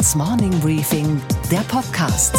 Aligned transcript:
Handelsblatts 0.00 0.14
Morning 0.14 0.60
Briefing, 0.60 1.20
der 1.50 1.60
Podcast. 1.60 2.34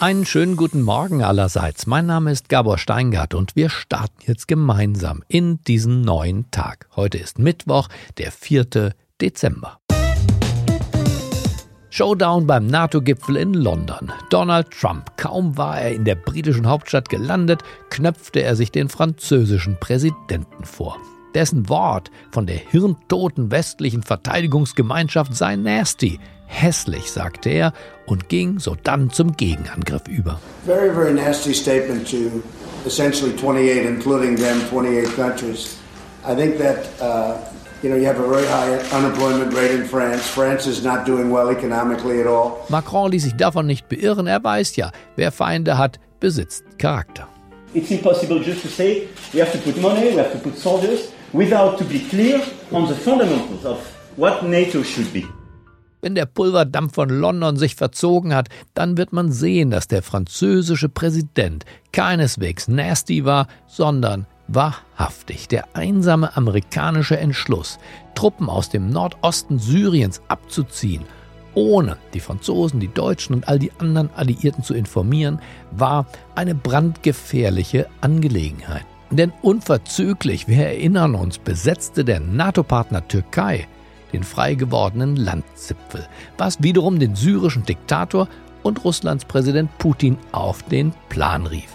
Einen 0.00 0.24
schönen 0.24 0.56
guten 0.56 0.80
Morgen 0.80 1.22
allerseits. 1.22 1.86
Mein 1.86 2.06
Name 2.06 2.32
ist 2.32 2.48
Gabor 2.48 2.78
Steingart 2.78 3.34
und 3.34 3.54
wir 3.54 3.68
starten 3.68 4.16
jetzt 4.26 4.48
gemeinsam 4.48 5.22
in 5.28 5.62
diesen 5.64 6.00
neuen 6.00 6.50
Tag. 6.50 6.88
Heute 6.96 7.18
ist 7.18 7.38
Mittwoch, 7.38 7.88
der 8.16 8.32
4. 8.32 8.94
Dezember. 9.20 9.78
Showdown 11.90 12.46
beim 12.46 12.66
NATO-Gipfel 12.66 13.36
in 13.36 13.52
London. 13.52 14.10
Donald 14.30 14.70
Trump, 14.70 15.16
kaum 15.18 15.58
war 15.58 15.78
er 15.78 15.92
in 15.92 16.04
der 16.04 16.14
britischen 16.14 16.66
Hauptstadt 16.66 17.08
gelandet, 17.10 17.62
knöpfte 17.90 18.40
er 18.40 18.56
sich 18.56 18.72
den 18.72 18.88
französischen 18.88 19.78
Präsidenten 19.80 20.64
vor. 20.64 20.96
Dessen 21.34 21.68
Wort 21.68 22.10
von 22.30 22.46
der 22.46 22.56
hirntoten 22.56 23.50
westlichen 23.50 24.02
Verteidigungsgemeinschaft 24.02 25.34
sei 25.34 25.56
nasty, 25.56 26.18
hässlich, 26.46 27.10
sagte 27.10 27.50
er 27.50 27.72
und 28.06 28.28
ging 28.28 28.58
sodann 28.58 29.10
zum 29.10 29.36
Gegenangriff 29.36 30.08
über. 30.08 30.40
Very, 30.64 30.92
very 30.92 31.12
nasty 31.12 31.52
statement 31.52 32.10
to 32.10 32.42
essentially 32.86 33.32
28, 33.36 33.86
including 33.86 34.36
them, 34.36 34.60
28 34.70 35.14
countries. 35.14 35.76
I 36.26 36.34
think 36.34 36.58
that 36.58 36.88
uh, 37.00 37.36
you 37.82 37.90
know 37.90 37.96
you 37.96 38.06
have 38.06 38.18
a 38.18 38.28
very 38.28 38.46
high 38.46 38.78
unemployment 38.96 39.54
rate 39.54 39.72
in 39.72 39.84
France. 39.84 40.26
France 40.26 40.66
is 40.66 40.82
not 40.82 41.06
doing 41.06 41.30
well 41.30 41.50
economically 41.50 42.20
at 42.20 42.26
all. 42.26 42.64
Macron 42.68 43.12
ließ 43.12 43.24
sich 43.24 43.36
davon 43.36 43.66
nicht 43.66 43.88
beirren. 43.88 44.26
Er 44.26 44.42
weiß 44.42 44.76
ja, 44.76 44.90
wer 45.16 45.30
Feinde 45.30 45.76
hat, 45.76 46.00
besitzt 46.20 46.64
Charakter. 46.78 47.28
It's 47.74 47.90
impossible 47.90 48.42
just 48.42 48.62
to 48.62 48.68
say 48.68 49.06
we 49.34 49.40
have 49.40 49.52
to 49.52 49.58
put 49.58 49.80
money, 49.80 50.14
we 50.14 50.18
have 50.18 50.32
to 50.32 50.38
put 50.38 50.56
soldiers 50.56 51.12
without 51.32 51.78
to 51.78 51.84
be 51.84 51.98
clear 51.98 52.40
on 52.72 52.86
the 52.86 52.94
fundamentals 52.94 53.64
of 53.64 53.78
what 54.16 54.42
NATO 54.42 54.82
should 54.82 55.12
be. 55.12 55.24
Wenn 56.00 56.14
der 56.14 56.26
Pulverdampf 56.26 56.94
von 56.94 57.08
London 57.08 57.56
sich 57.56 57.74
verzogen 57.74 58.32
hat, 58.32 58.48
dann 58.74 58.96
wird 58.96 59.12
man 59.12 59.32
sehen, 59.32 59.70
dass 59.70 59.88
der 59.88 60.02
französische 60.02 60.88
Präsident 60.88 61.64
keineswegs 61.92 62.68
nasty 62.68 63.24
war, 63.24 63.48
sondern 63.66 64.26
wahrhaftig. 64.46 65.48
Der 65.48 65.74
einsame 65.74 66.36
amerikanische 66.36 67.18
Entschluss, 67.18 67.78
Truppen 68.14 68.48
aus 68.48 68.70
dem 68.70 68.90
Nordosten 68.90 69.58
Syriens 69.58 70.22
abzuziehen, 70.28 71.04
ohne 71.54 71.96
die 72.14 72.20
Franzosen, 72.20 72.78
die 72.78 72.92
Deutschen 72.92 73.34
und 73.34 73.48
all 73.48 73.58
die 73.58 73.72
anderen 73.78 74.10
Alliierten 74.14 74.62
zu 74.62 74.74
informieren, 74.74 75.40
war 75.72 76.06
eine 76.36 76.54
brandgefährliche 76.54 77.88
Angelegenheit. 78.00 78.86
Denn 79.10 79.32
unverzüglich, 79.42 80.48
wir 80.48 80.66
erinnern 80.66 81.14
uns, 81.14 81.38
besetzte 81.38 82.04
der 82.04 82.20
NATO-Partner 82.20 83.06
Türkei 83.08 83.66
den 84.12 84.22
frei 84.22 84.54
gewordenen 84.54 85.16
Landzipfel, 85.16 86.06
was 86.36 86.62
wiederum 86.62 86.98
den 86.98 87.14
syrischen 87.14 87.64
Diktator 87.64 88.28
und 88.62 88.84
Russlands 88.84 89.24
Präsident 89.24 89.76
Putin 89.78 90.18
auf 90.32 90.62
den 90.62 90.92
Plan 91.08 91.46
rief. 91.46 91.74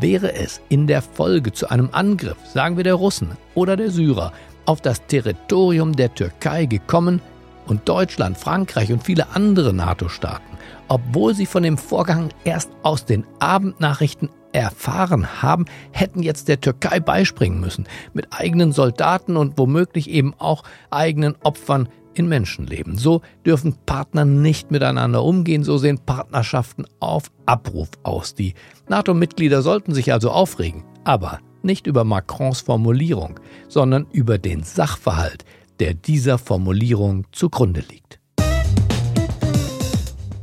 Wäre 0.00 0.34
es 0.34 0.60
in 0.68 0.86
der 0.86 1.02
Folge 1.02 1.52
zu 1.52 1.70
einem 1.70 1.88
Angriff, 1.92 2.36
sagen 2.52 2.76
wir 2.76 2.84
der 2.84 2.94
Russen 2.94 3.36
oder 3.54 3.76
der 3.76 3.90
Syrer, 3.90 4.32
auf 4.66 4.80
das 4.80 5.06
Territorium 5.06 5.94
der 5.94 6.14
Türkei 6.14 6.66
gekommen 6.66 7.22
und 7.66 7.88
Deutschland, 7.88 8.36
Frankreich 8.36 8.92
und 8.92 9.02
viele 9.02 9.34
andere 9.34 9.72
NATO-Staaten, 9.72 10.58
obwohl 10.88 11.34
sie 11.34 11.46
von 11.46 11.62
dem 11.62 11.78
Vorgang 11.78 12.30
erst 12.44 12.70
aus 12.82 13.04
den 13.04 13.24
Abendnachrichten 13.38 14.30
erfahren 14.52 15.42
haben, 15.42 15.66
hätten 15.92 16.22
jetzt 16.22 16.48
der 16.48 16.60
Türkei 16.60 17.00
beispringen 17.00 17.60
müssen, 17.60 17.86
mit 18.12 18.28
eigenen 18.32 18.72
Soldaten 18.72 19.36
und 19.36 19.58
womöglich 19.58 20.10
eben 20.10 20.34
auch 20.38 20.64
eigenen 20.90 21.36
Opfern 21.42 21.88
in 22.14 22.28
Menschenleben. 22.28 22.98
So 22.98 23.22
dürfen 23.46 23.76
Partner 23.86 24.24
nicht 24.24 24.70
miteinander 24.70 25.22
umgehen, 25.22 25.62
so 25.62 25.78
sehen 25.78 25.98
Partnerschaften 26.04 26.86
auf 27.00 27.30
Abruf 27.46 27.90
aus. 28.02 28.34
Die 28.34 28.54
NATO-Mitglieder 28.88 29.62
sollten 29.62 29.94
sich 29.94 30.12
also 30.12 30.30
aufregen, 30.30 30.84
aber 31.04 31.38
nicht 31.62 31.86
über 31.86 32.04
Macrons 32.04 32.60
Formulierung, 32.60 33.40
sondern 33.68 34.06
über 34.12 34.38
den 34.38 34.62
Sachverhalt, 34.62 35.44
der 35.80 35.94
dieser 35.94 36.38
Formulierung 36.38 37.24
zugrunde 37.32 37.84
liegt. 37.88 38.17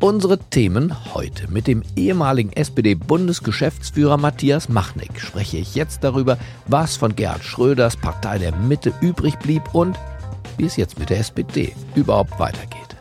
Unsere 0.05 0.37
Themen 0.37 0.93
heute. 1.15 1.51
Mit 1.51 1.65
dem 1.65 1.81
ehemaligen 1.95 2.53
SPD-Bundesgeschäftsführer 2.53 4.17
Matthias 4.17 4.69
Machnick 4.69 5.19
spreche 5.19 5.57
ich 5.57 5.73
jetzt 5.73 6.03
darüber, 6.03 6.37
was 6.67 6.95
von 6.95 7.15
Gerhard 7.15 7.43
Schröders 7.43 7.97
Partei 7.97 8.37
der 8.37 8.55
Mitte 8.55 8.93
übrig 9.01 9.39
blieb 9.39 9.63
und 9.73 9.97
wie 10.57 10.65
es 10.65 10.75
jetzt 10.75 10.99
mit 10.99 11.09
der 11.09 11.17
SPD 11.17 11.73
überhaupt 11.95 12.39
weitergeht. 12.39 12.95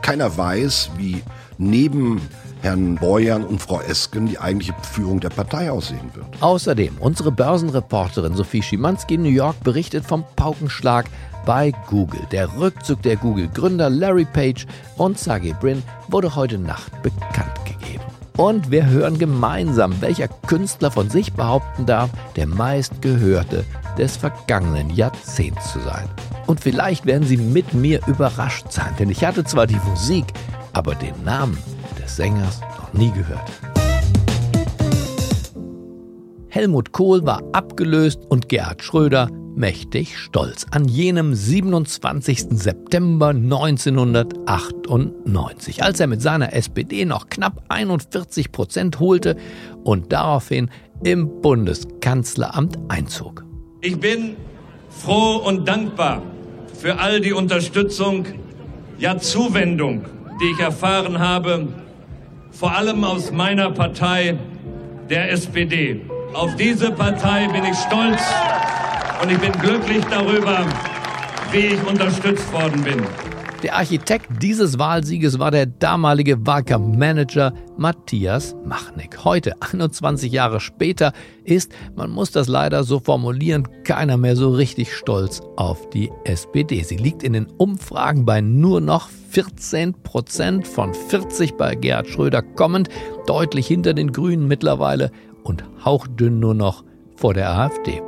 Keiner 0.00 0.34
weiß, 0.34 0.92
wie 0.96 1.22
neben 1.58 2.22
Herrn 2.62 2.94
Beuern 2.94 3.44
und 3.44 3.60
Frau 3.60 3.82
Esken 3.82 4.26
die 4.26 4.38
eigentliche 4.38 4.74
Führung 4.80 5.20
der 5.20 5.28
Partei 5.28 5.70
aussehen 5.70 6.10
wird. 6.14 6.24
Außerdem, 6.40 6.96
unsere 7.00 7.32
Börsenreporterin 7.32 8.32
Sophie 8.32 8.62
Schimanski 8.62 9.16
in 9.16 9.24
New 9.24 9.28
York 9.28 9.62
berichtet 9.62 10.06
vom 10.06 10.24
Paukenschlag 10.36 11.04
bei 11.46 11.72
Google. 11.88 12.20
Der 12.30 12.54
Rückzug 12.58 13.00
der 13.02 13.16
Google-Gründer 13.16 13.88
Larry 13.88 14.26
Page 14.26 14.66
und 14.98 15.18
Sergey 15.18 15.54
Brin 15.58 15.82
wurde 16.08 16.34
heute 16.36 16.58
Nacht 16.58 16.92
bekannt 17.02 17.64
gegeben. 17.64 18.04
Und 18.36 18.70
wir 18.70 18.84
hören 18.84 19.18
gemeinsam, 19.18 19.94
welcher 20.02 20.28
Künstler 20.28 20.90
von 20.90 21.08
sich 21.08 21.32
behaupten 21.32 21.86
darf, 21.86 22.10
der 22.34 22.46
meistgehörte 22.46 23.64
des 23.96 24.18
vergangenen 24.18 24.90
Jahrzehnts 24.90 25.72
zu 25.72 25.80
sein. 25.80 26.06
Und 26.46 26.60
vielleicht 26.60 27.06
werden 27.06 27.26
Sie 27.26 27.38
mit 27.38 27.72
mir 27.72 28.00
überrascht 28.06 28.70
sein, 28.70 28.92
denn 28.98 29.08
ich 29.08 29.24
hatte 29.24 29.44
zwar 29.44 29.66
die 29.66 29.80
Musik, 29.88 30.26
aber 30.74 30.94
den 30.94 31.14
Namen 31.24 31.56
des 32.02 32.16
Sängers 32.16 32.60
noch 32.78 32.92
nie 32.92 33.10
gehört. 33.12 33.50
Helmut 36.48 36.92
Kohl 36.92 37.24
war 37.24 37.42
abgelöst 37.52 38.20
und 38.28 38.48
Gerhard 38.48 38.82
Schröder 38.82 39.28
mächtig 39.56 40.18
stolz 40.18 40.66
an 40.70 40.86
jenem 40.86 41.34
27. 41.34 42.46
September 42.50 43.30
1998, 43.30 45.82
als 45.82 45.98
er 46.00 46.06
mit 46.06 46.22
seiner 46.22 46.52
SPD 46.52 47.04
noch 47.04 47.28
knapp 47.28 47.64
41 47.68 48.52
Prozent 48.52 49.00
holte 49.00 49.36
und 49.82 50.12
daraufhin 50.12 50.70
im 51.02 51.40
Bundeskanzleramt 51.40 52.78
einzog. 52.88 53.44
Ich 53.80 53.98
bin 53.98 54.36
froh 54.90 55.36
und 55.36 55.66
dankbar 55.66 56.22
für 56.74 56.98
all 56.98 57.20
die 57.20 57.32
Unterstützung, 57.32 58.26
ja 58.98 59.18
Zuwendung, 59.18 60.04
die 60.40 60.52
ich 60.52 60.60
erfahren 60.60 61.18
habe, 61.18 61.66
vor 62.50 62.76
allem 62.76 63.04
aus 63.04 63.32
meiner 63.32 63.70
Partei, 63.70 64.38
der 65.08 65.30
SPD. 65.30 66.00
Auf 66.32 66.56
diese 66.56 66.90
Partei 66.90 67.46
bin 67.48 67.64
ich 67.64 67.78
stolz 67.78 68.20
und 69.22 69.30
ich 69.30 69.38
bin 69.38 69.52
glücklich 69.52 70.04
darüber, 70.10 70.66
wie 71.50 71.58
ich 71.58 71.86
unterstützt 71.86 72.52
worden 72.52 72.82
bin. 72.82 73.02
Der 73.62 73.74
Architekt 73.74 74.26
dieses 74.42 74.78
Wahlsieges 74.78 75.38
war 75.38 75.50
der 75.50 75.64
damalige 75.64 76.46
Wahlkampfmanager 76.46 77.54
Matthias 77.78 78.54
Machnick. 78.66 79.24
Heute, 79.24 79.54
21 79.60 80.30
Jahre 80.30 80.60
später, 80.60 81.12
ist, 81.42 81.72
man 81.96 82.10
muss 82.10 82.30
das 82.30 82.48
leider 82.48 82.84
so 82.84 83.00
formulieren, 83.00 83.66
keiner 83.84 84.18
mehr 84.18 84.36
so 84.36 84.50
richtig 84.50 84.94
stolz 84.94 85.40
auf 85.56 85.88
die 85.90 86.12
SPD. 86.24 86.82
Sie 86.82 86.96
liegt 86.96 87.22
in 87.22 87.32
den 87.32 87.46
Umfragen 87.46 88.26
bei 88.26 88.42
nur 88.42 88.82
noch 88.82 89.08
14 89.30 89.94
Prozent 90.02 90.68
von 90.68 90.92
40 90.92 91.56
bei 91.56 91.74
Gerhard 91.74 92.08
Schröder 92.08 92.42
kommend, 92.42 92.90
deutlich 93.26 93.66
hinter 93.66 93.94
den 93.94 94.12
Grünen 94.12 94.46
mittlerweile 94.46 95.10
und 95.44 95.64
hauchdünn 95.84 96.40
nur 96.40 96.54
noch 96.54 96.84
vor 97.16 97.32
der 97.32 97.50
AfD. 97.50 98.02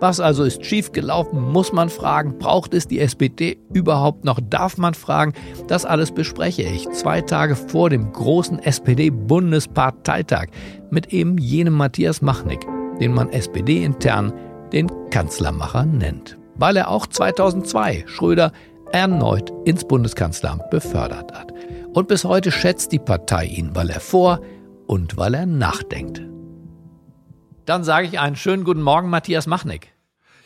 Was 0.00 0.20
also 0.20 0.44
ist 0.44 0.64
schiefgelaufen, 0.64 1.40
muss 1.40 1.72
man 1.72 1.88
fragen. 1.88 2.38
Braucht 2.38 2.72
es 2.72 2.86
die 2.86 3.00
SPD 3.00 3.58
überhaupt 3.72 4.24
noch? 4.24 4.38
Darf 4.40 4.78
man 4.78 4.94
fragen? 4.94 5.32
Das 5.66 5.84
alles 5.84 6.12
bespreche 6.12 6.62
ich 6.62 6.88
zwei 6.90 7.20
Tage 7.20 7.56
vor 7.56 7.90
dem 7.90 8.12
großen 8.12 8.60
SPD-Bundesparteitag 8.60 10.46
mit 10.90 11.12
eben 11.12 11.36
jenem 11.38 11.74
Matthias 11.74 12.22
Machnick, 12.22 12.64
den 13.00 13.12
man 13.12 13.30
SPD-intern 13.30 14.32
den 14.72 14.88
Kanzlermacher 15.10 15.84
nennt. 15.84 16.38
Weil 16.54 16.76
er 16.76 16.90
auch 16.90 17.06
2002 17.06 18.04
Schröder 18.06 18.52
erneut 18.92 19.52
ins 19.64 19.84
Bundeskanzleramt 19.84 20.70
befördert 20.70 21.32
hat. 21.32 21.52
Und 21.92 22.06
bis 22.06 22.24
heute 22.24 22.52
schätzt 22.52 22.92
die 22.92 22.98
Partei 23.00 23.46
ihn, 23.46 23.70
weil 23.74 23.90
er 23.90 24.00
vor 24.00 24.40
und 24.86 25.16
weil 25.16 25.34
er 25.34 25.46
nachdenkt. 25.46 26.22
Dann 27.68 27.84
sage 27.84 28.06
ich 28.06 28.18
einen 28.18 28.34
schönen 28.34 28.64
guten 28.64 28.80
Morgen, 28.80 29.10
Matthias 29.10 29.46
Machnick. 29.46 29.92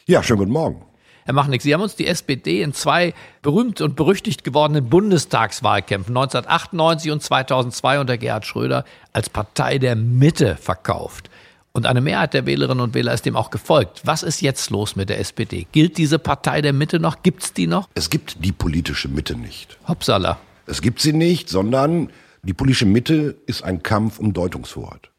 Ja, 0.09 0.25
schönen 0.25 0.41
guten 0.41 0.51
Morgen. 0.51 0.85
Herr 1.25 1.35
Machnick, 1.35 1.63
Sie 1.63 1.73
haben 1.73 1.81
uns 1.81 1.95
die 1.95 2.09
SPD 2.09 2.63
in 2.63 2.73
zwei 2.73 3.15
berühmt 3.43 3.81
und 3.81 3.95
berüchtigt 3.95 4.43
gewordenen 4.43 4.89
Bundestagswahlkämpfen 4.89 6.17
1998 6.17 7.13
und 7.13 7.23
2002 7.23 8.01
unter 8.01 8.19
Gerhard 8.19 8.45
Schröder 8.45 8.85
als 9.13 9.31
Partei 9.31 9.79
der 9.79 9.95
Mitte 9.95 10.57
verkauft. 10.57 11.31
Und 11.71 11.87
eine 11.87 12.01
Mehrheit 12.01 12.35
der 12.35 12.45
Wählerinnen 12.45 12.83
und 12.83 12.95
Wähler 12.95 13.15
ist 13.15 13.25
dem 13.25 13.37
auch 13.37 13.51
gefolgt. 13.51 14.01
Was 14.03 14.25
ist 14.25 14.41
jetzt 14.41 14.71
los 14.71 14.97
mit 14.97 15.09
der 15.09 15.21
SPD? 15.21 15.69
Gilt 15.71 15.99
diese 15.99 16.19
Partei 16.19 16.61
der 16.61 16.73
Mitte 16.73 16.99
noch? 16.99 17.23
Gibt 17.23 17.45
es 17.45 17.53
die 17.53 17.69
noch? 17.69 17.89
Es 17.95 18.11
gibt 18.11 18.45
die 18.45 18.51
politische 18.51 19.07
Mitte 19.07 19.37
nicht. 19.37 19.79
Hopsala. 19.87 20.41
Es 20.67 20.83
gibt 20.83 20.99
sie 20.99 21.13
nicht, 21.13 21.49
sondern 21.49 22.11
die 22.43 22.53
politische 22.53 22.87
Mitte 22.87 23.37
ist 23.47 23.63
ein 23.63 23.85
Kampf 23.85 24.19
um 24.19 24.33
Deutungshoheit. 24.33 25.12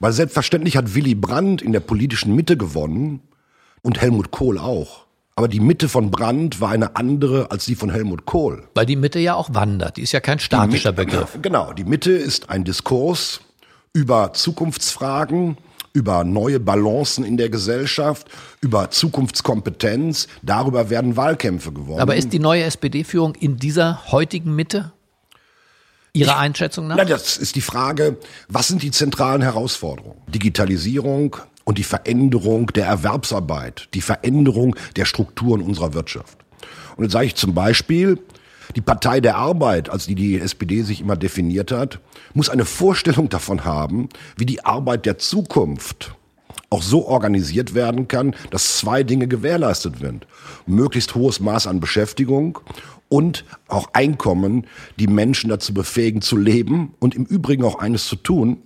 Weil 0.00 0.12
selbstverständlich 0.12 0.76
hat 0.76 0.94
Willy 0.94 1.14
Brandt 1.14 1.62
in 1.62 1.72
der 1.72 1.80
politischen 1.80 2.34
Mitte 2.34 2.56
gewonnen 2.56 3.20
und 3.82 4.00
Helmut 4.00 4.30
Kohl 4.30 4.58
auch. 4.58 5.06
Aber 5.34 5.48
die 5.48 5.60
Mitte 5.60 5.88
von 5.88 6.10
Brandt 6.10 6.60
war 6.60 6.70
eine 6.70 6.96
andere 6.96 7.50
als 7.50 7.64
die 7.64 7.74
von 7.74 7.90
Helmut 7.90 8.26
Kohl. 8.26 8.64
Weil 8.74 8.84
die 8.86 8.96
Mitte 8.96 9.18
ja 9.18 9.34
auch 9.34 9.54
wandert. 9.54 9.96
Die 9.96 10.02
ist 10.02 10.12
ja 10.12 10.20
kein 10.20 10.38
statischer 10.38 10.92
Mitte- 10.92 11.04
Begriff. 11.06 11.38
Genau, 11.42 11.72
die 11.72 11.84
Mitte 11.84 12.12
ist 12.12 12.50
ein 12.50 12.64
Diskurs 12.64 13.40
über 13.94 14.32
Zukunftsfragen, 14.34 15.56
über 15.94 16.24
neue 16.24 16.60
Balancen 16.60 17.24
in 17.24 17.36
der 17.36 17.48
Gesellschaft, 17.48 18.26
über 18.60 18.90
Zukunftskompetenz. 18.90 20.28
Darüber 20.42 20.90
werden 20.90 21.16
Wahlkämpfe 21.16 21.72
gewonnen. 21.72 22.00
Aber 22.00 22.16
ist 22.16 22.32
die 22.32 22.38
neue 22.38 22.64
SPD-Führung 22.64 23.34
in 23.34 23.56
dieser 23.56 24.12
heutigen 24.12 24.54
Mitte? 24.54 24.92
Ihrer 26.14 26.38
Einschätzung 26.38 26.88
nach? 26.88 26.96
Na, 26.96 27.04
das 27.06 27.38
ist 27.38 27.56
die 27.56 27.62
Frage, 27.62 28.18
was 28.48 28.68
sind 28.68 28.82
die 28.82 28.90
zentralen 28.90 29.40
Herausforderungen? 29.40 30.20
Digitalisierung 30.26 31.36
und 31.64 31.78
die 31.78 31.84
Veränderung 31.84 32.66
der 32.66 32.84
Erwerbsarbeit, 32.86 33.88
die 33.94 34.02
Veränderung 34.02 34.76
der 34.96 35.06
Strukturen 35.06 35.62
unserer 35.62 35.94
Wirtschaft. 35.94 36.36
Und 36.96 37.04
jetzt 37.04 37.12
sage 37.12 37.26
ich 37.26 37.34
zum 37.34 37.54
Beispiel, 37.54 38.18
die 38.76 38.82
Partei 38.82 39.20
der 39.20 39.36
Arbeit, 39.36 39.88
als 39.88 40.06
die 40.06 40.14
die 40.14 40.38
SPD 40.38 40.82
sich 40.82 41.00
immer 41.00 41.16
definiert 41.16 41.72
hat, 41.72 41.98
muss 42.34 42.50
eine 42.50 42.66
Vorstellung 42.66 43.30
davon 43.30 43.64
haben, 43.64 44.10
wie 44.36 44.46
die 44.46 44.66
Arbeit 44.66 45.06
der 45.06 45.16
Zukunft 45.16 46.14
auch 46.68 46.82
so 46.82 47.06
organisiert 47.06 47.74
werden 47.74 48.08
kann, 48.08 48.34
dass 48.50 48.78
zwei 48.78 49.02
Dinge 49.02 49.28
gewährleistet 49.28 49.98
sind. 49.98 50.26
Möglichst 50.66 51.14
hohes 51.14 51.40
Maß 51.40 51.66
an 51.66 51.80
Beschäftigung 51.80 52.58
und 53.12 53.44
auch 53.68 53.90
Einkommen, 53.92 54.66
die 54.98 55.06
Menschen 55.06 55.50
dazu 55.50 55.74
befähigen 55.74 56.22
zu 56.22 56.38
leben 56.38 56.94
und 56.98 57.14
im 57.14 57.26
Übrigen 57.26 57.62
auch 57.62 57.78
eines 57.78 58.06
zu 58.06 58.16
tun, 58.16 58.62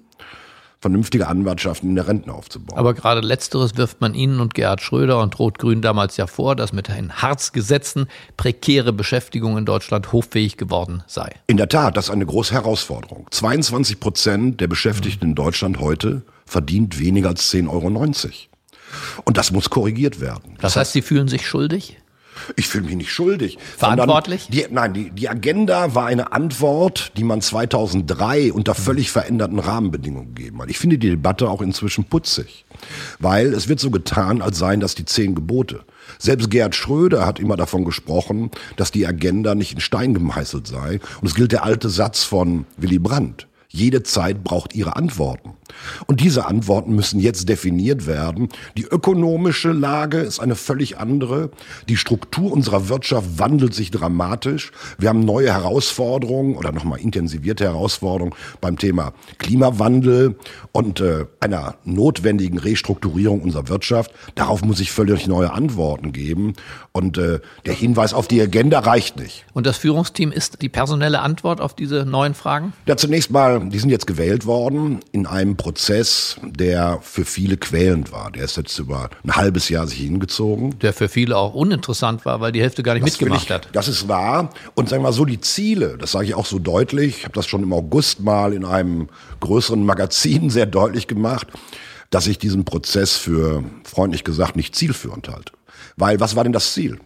vernünftige 0.79 1.27
Anwartschaften 1.27 1.89
in 1.89 1.97
der 1.97 2.07
Rente 2.07 2.33
aufzubauen. 2.33 2.79
Aber 2.79 2.95
gerade 2.95 3.23
letzteres 3.23 3.77
wirft 3.77 4.01
man 4.01 4.15
Ihnen 4.15 4.39
und 4.39 4.55
Gerhard 4.55 4.83
Schröder 4.83 5.21
und 5.21 5.37
Rot-Grün 5.37 5.83
damals 5.83 6.17
ja 6.17 6.29
vor, 6.29 6.55
dass 6.55 6.73
mit 6.73 6.87
den 6.87 7.13
Harz-Gesetzen 7.13 8.07
prekäre 8.37 8.93
Beschäftigung 8.93 9.59
in 9.59 9.65
Deutschland 9.65 10.13
hoffähig 10.13 10.57
geworden 10.57 11.03
sei. 11.09 11.35
In 11.49 11.57
der 11.57 11.69
Tat, 11.69 11.97
das 11.97 12.05
ist 12.05 12.11
eine 12.13 12.27
große 12.27 12.55
Herausforderung. 12.55 13.27
22 13.33 13.99
Prozent 13.99 14.61
der 14.61 14.69
Beschäftigten 14.69 15.31
in 15.31 15.35
Deutschland 15.35 15.81
heute 15.81 16.23
verdient 16.45 17.01
weniger 17.01 17.31
als 17.31 17.53
10,90 17.53 17.69
Euro. 17.69 17.89
Und 19.25 19.37
das 19.39 19.51
muss 19.51 19.71
korrigiert 19.71 20.21
werden. 20.21 20.55
Das 20.61 20.77
heißt, 20.77 20.93
Sie 20.93 21.03
fühlen 21.03 21.27
sich 21.27 21.49
schuldig? 21.49 21.97
Ich 22.56 22.69
fühle 22.69 22.87
mich 22.87 22.97
nicht 22.97 23.12
schuldig. 23.12 23.59
Verantwortlich? 23.77 24.49
Die, 24.50 24.67
nein, 24.71 24.94
die, 24.94 25.11
die 25.11 25.29
Agenda 25.29 25.94
war 25.94 26.06
eine 26.06 26.33
Antwort, 26.33 27.12
die 27.17 27.25
man 27.25 27.41
2003 27.41 28.53
unter 28.53 28.75
völlig 28.75 29.11
veränderten 29.11 29.59
Rahmenbedingungen 29.59 30.35
gegeben 30.35 30.62
hat. 30.62 30.71
Ich 30.71 30.79
finde 30.79 30.99
die 30.99 31.11
Debatte 31.11 31.49
auch 31.49 31.62
inzwischen 31.62 32.05
putzig, 32.05 32.65
weil 33.19 33.53
es 33.55 33.69
wird 33.69 33.81
so 33.81 33.91
getan, 33.91 34.43
als 34.43 34.59
seien 34.59 34.81
das 34.81 34.94
die 34.94 35.05
zehn 35.05 35.35
Gebote. 35.35 35.85
Selbst 36.19 36.50
Gerhard 36.50 36.75
Schröder 36.75 37.27
hat 37.27 37.41
immer 37.41 37.56
davon 37.56 37.85
gesprochen, 37.85 38.50
dass 38.77 38.91
die 38.91 39.06
Agenda 39.06 39.55
nicht 39.55 39.73
in 39.73 39.81
Stein 39.81 40.15
gemeißelt 40.15 40.67
sei. 40.67 41.00
Und 41.21 41.29
es 41.29 41.35
gilt 41.35 41.53
der 41.53 41.65
alte 41.65 41.88
Satz 41.88 42.25
von 42.25 42.67
Willy 42.77 42.99
Brandt. 42.99 43.49
Jede 43.69 44.03
Zeit 44.03 44.43
braucht 44.43 44.75
ihre 44.75 44.97
Antworten. 44.97 45.55
Und 46.07 46.21
diese 46.21 46.47
Antworten 46.47 46.95
müssen 46.95 47.21
jetzt 47.21 47.49
definiert 47.49 48.07
werden. 48.07 48.49
Die 48.77 48.85
ökonomische 48.85 49.73
Lage 49.73 50.19
ist 50.19 50.41
eine 50.41 50.55
völlig 50.55 50.99
andere. 50.99 51.51
Die 51.89 51.97
Struktur 51.97 52.53
unserer 52.53 52.89
Wirtschaft 52.89 53.39
wandelt 53.39 53.75
sich 53.75 53.91
dramatisch. 53.91 54.73
Wir 54.99 55.09
haben 55.09 55.21
neue 55.21 55.53
Herausforderungen 55.53 56.57
oder 56.57 56.73
nochmal 56.73 57.01
intensivierte 57.01 57.65
Herausforderungen 57.65 58.35
beim 58.61 58.79
Thema 58.79 59.13
Klimawandel 59.39 60.37
und 60.73 61.01
äh, 61.01 61.27
einer 61.41 61.77
notwendigen 61.85 62.59
Restrukturierung 62.59 63.43
unserer 63.43 63.69
Wirtschaft. 63.69 64.12
Darauf 64.35 64.62
muss 64.62 64.81
ich 64.81 64.93
völlig 64.93 65.27
neue 65.27 65.53
Antworten 65.53 66.12
geben. 66.12 66.55
Und 66.93 67.19
äh, 67.19 67.41
der 67.67 67.75
Hinweis 67.75 68.15
auf 68.15 68.29
die 68.29 68.41
Agenda 68.41 68.81
reicht 68.81 69.19
nicht. 69.19 69.45
Und 69.53 69.67
das 69.67 69.77
Führungsteam 69.77 70.33
ist 70.33 70.62
die 70.62 70.69
personelle 70.69 71.21
Antwort 71.21 71.61
auf 71.61 71.75
diese 71.75 72.05
neuen 72.05 72.35
Fragen? 72.35 72.73
Ja, 72.87 72.97
zunächst 72.97 73.31
mal, 73.31 73.69
die 73.69 73.79
sind 73.79 73.91
jetzt 73.91 74.07
gewählt 74.07 74.47
worden 74.47 75.01
in 75.12 75.27
einem 75.27 75.56
Prozess, 75.56 76.37
der 76.43 76.99
für 77.03 77.25
viele 77.25 77.56
quälend 77.56 78.12
war. 78.12 78.31
Der 78.31 78.44
ist 78.44 78.56
jetzt 78.56 78.79
über 78.79 79.11
ein 79.25 79.37
halbes 79.37 79.69
Jahr 79.69 79.87
sich 79.87 79.99
hingezogen. 79.99 80.79
Der 80.81 80.93
für 80.93 81.08
viele 81.08 81.37
auch 81.37 81.55
uninteressant 81.55 82.25
war, 82.25 82.41
weil 82.41 82.53
die 82.53 82.61
Hälfte 82.61 82.82
gar 82.82 82.94
nicht 82.94 83.06
Das 83.06 83.12
mitgemacht 83.12 83.44
ich, 83.44 83.50
hat. 83.50 83.69
Das 83.73 83.88
ist 83.88 84.08
wahr. 84.08 84.50
Und 84.75 84.88
sagen 84.88 85.03
wir 85.03 85.08
mal 85.08 85.12
so, 85.12 85.25
die 85.25 85.41
Ziele, 85.41 85.97
das 85.99 86.12
sage 86.12 86.26
ich 86.26 86.35
auch 86.35 86.47
so 86.47 86.58
deutlich, 86.58 87.19
ich 87.19 87.25
habe 87.25 87.35
das 87.35 87.47
schon 87.47 87.62
im 87.62 87.73
August 87.73 88.20
mal 88.20 88.53
in 88.53 88.64
einem 88.64 89.08
größeren 89.41 89.85
Magazin 89.85 90.50
sehr 90.56 90.67
deutlich 90.67 91.06
gemacht, 91.06 91.49
dass 92.11 92.26
ich 92.26 92.38
diesen 92.38 92.64
Prozess 92.64 93.17
für, 93.17 93.64
freundlich 93.85 94.25
gesagt, 94.25 94.56
nicht 94.56 94.75
zielführend 94.75 95.29
halte. 95.29 95.52
Weil, 95.97 96.20
was 96.20 96.37
war 96.37 96.44
denn 96.44 96.52
das 96.52 96.73
Ziel? 96.73 97.00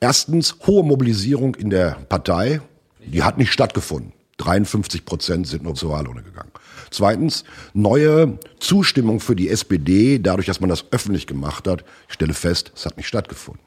Erstens, 0.00 0.56
hohe 0.66 0.84
Mobilisierung 0.84 1.54
in 1.54 1.70
der 1.70 1.92
Partei, 2.08 2.60
die 3.00 3.22
hat 3.22 3.38
nicht 3.38 3.52
stattgefunden. 3.52 4.12
53 4.38 5.04
Prozent 5.04 5.46
sind 5.46 5.62
nur 5.62 5.74
zur 5.74 5.90
Wahlurne 5.90 6.22
gegangen. 6.22 6.50
Zweitens, 6.90 7.44
neue 7.72 8.38
Zustimmung 8.60 9.20
für 9.20 9.34
die 9.34 9.48
SPD, 9.48 10.18
dadurch, 10.18 10.46
dass 10.46 10.60
man 10.60 10.70
das 10.70 10.84
öffentlich 10.90 11.26
gemacht 11.26 11.66
hat. 11.66 11.84
Ich 12.08 12.14
stelle 12.14 12.34
fest, 12.34 12.72
es 12.74 12.84
hat 12.86 12.96
nicht 12.96 13.08
stattgefunden. 13.08 13.62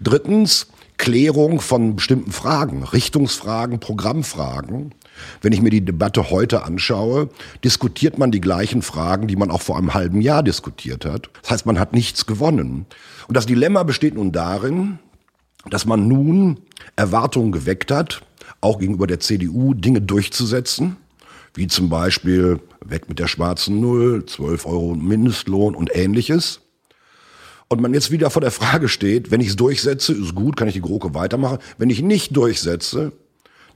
Drittens, 0.00 0.68
Klärung 0.98 1.60
von 1.60 1.94
bestimmten 1.94 2.32
Fragen, 2.32 2.82
Richtungsfragen, 2.82 3.78
Programmfragen. 3.78 4.94
Wenn 5.40 5.52
ich 5.52 5.62
mir 5.62 5.70
die 5.70 5.84
Debatte 5.84 6.30
heute 6.30 6.64
anschaue, 6.64 7.28
diskutiert 7.64 8.18
man 8.18 8.32
die 8.32 8.40
gleichen 8.40 8.82
Fragen, 8.82 9.28
die 9.28 9.36
man 9.36 9.50
auch 9.50 9.62
vor 9.62 9.78
einem 9.78 9.94
halben 9.94 10.20
Jahr 10.20 10.42
diskutiert 10.42 11.04
hat. 11.04 11.30
Das 11.42 11.50
heißt, 11.50 11.66
man 11.66 11.78
hat 11.78 11.92
nichts 11.92 12.26
gewonnen. 12.26 12.86
Und 13.28 13.36
das 13.36 13.46
Dilemma 13.46 13.84
besteht 13.84 14.14
nun 14.14 14.32
darin, 14.32 14.98
dass 15.70 15.86
man 15.86 16.08
nun 16.08 16.60
Erwartungen 16.96 17.52
geweckt 17.52 17.90
hat, 17.90 18.22
auch 18.60 18.78
gegenüber 18.78 19.06
der 19.06 19.20
CDU 19.20 19.74
Dinge 19.74 20.00
durchzusetzen, 20.00 20.96
wie 21.54 21.66
zum 21.66 21.88
Beispiel 21.88 22.60
weg 22.84 23.08
mit 23.08 23.18
der 23.18 23.28
schwarzen 23.28 23.80
Null, 23.80 24.24
12 24.26 24.66
Euro 24.66 24.94
Mindestlohn 24.94 25.74
und 25.74 25.94
ähnliches. 25.94 26.60
Und 27.68 27.82
man 27.82 27.92
jetzt 27.92 28.10
wieder 28.10 28.30
vor 28.30 28.40
der 28.40 28.50
Frage 28.50 28.88
steht, 28.88 29.30
wenn 29.30 29.40
ich 29.40 29.48
es 29.48 29.56
durchsetze, 29.56 30.14
ist 30.14 30.34
gut, 30.34 30.56
kann 30.56 30.68
ich 30.68 30.74
die 30.74 30.80
GroKo 30.80 31.14
weitermachen. 31.14 31.58
Wenn 31.76 31.90
ich 31.90 32.02
nicht 32.02 32.34
durchsetze, 32.36 33.12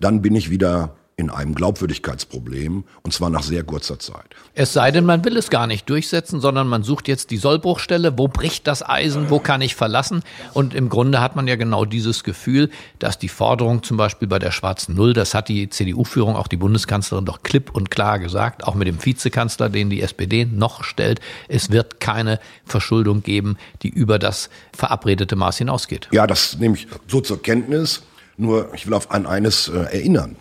dann 0.00 0.22
bin 0.22 0.34
ich 0.34 0.50
wieder 0.50 0.96
in 1.22 1.30
einem 1.30 1.54
Glaubwürdigkeitsproblem 1.54 2.82
und 3.02 3.14
zwar 3.14 3.30
nach 3.30 3.44
sehr 3.44 3.62
kurzer 3.62 4.00
Zeit. 4.00 4.26
Es 4.54 4.72
sei 4.72 4.90
denn, 4.90 5.04
man 5.04 5.24
will 5.24 5.36
es 5.36 5.50
gar 5.50 5.68
nicht 5.68 5.88
durchsetzen, 5.88 6.40
sondern 6.40 6.66
man 6.66 6.82
sucht 6.82 7.06
jetzt 7.06 7.30
die 7.30 7.36
Sollbruchstelle. 7.36 8.18
Wo 8.18 8.26
bricht 8.26 8.66
das 8.66 8.86
Eisen? 8.86 9.30
Wo 9.30 9.38
kann 9.38 9.60
ich 9.60 9.76
verlassen? 9.76 10.24
Und 10.52 10.74
im 10.74 10.88
Grunde 10.88 11.20
hat 11.20 11.36
man 11.36 11.46
ja 11.46 11.54
genau 11.54 11.84
dieses 11.84 12.24
Gefühl, 12.24 12.70
dass 12.98 13.20
die 13.20 13.28
Forderung 13.28 13.84
zum 13.84 13.96
Beispiel 13.96 14.26
bei 14.26 14.40
der 14.40 14.50
schwarzen 14.50 14.96
Null, 14.96 15.12
das 15.12 15.32
hat 15.32 15.48
die 15.48 15.70
CDU-Führung, 15.70 16.34
auch 16.34 16.48
die 16.48 16.56
Bundeskanzlerin 16.56 17.24
doch 17.24 17.44
klipp 17.44 17.70
und 17.72 17.90
klar 17.90 18.18
gesagt, 18.18 18.64
auch 18.64 18.74
mit 18.74 18.88
dem 18.88 19.04
Vizekanzler, 19.04 19.68
den 19.68 19.88
die 19.88 20.02
SPD 20.02 20.44
noch 20.44 20.82
stellt, 20.82 21.20
es 21.46 21.70
wird 21.70 22.00
keine 22.00 22.40
Verschuldung 22.64 23.22
geben, 23.22 23.56
die 23.82 23.90
über 23.90 24.18
das 24.18 24.50
verabredete 24.76 25.36
Maß 25.36 25.58
hinausgeht. 25.58 26.08
Ja, 26.10 26.26
das 26.26 26.58
nehme 26.58 26.74
ich 26.74 26.88
so 27.06 27.20
zur 27.20 27.40
Kenntnis. 27.40 28.02
Nur 28.38 28.72
ich 28.74 28.86
will 28.86 28.94
auf 28.94 29.10
an 29.10 29.26
eines 29.26 29.68
äh, 29.68 29.78
erinnern. 29.78 30.36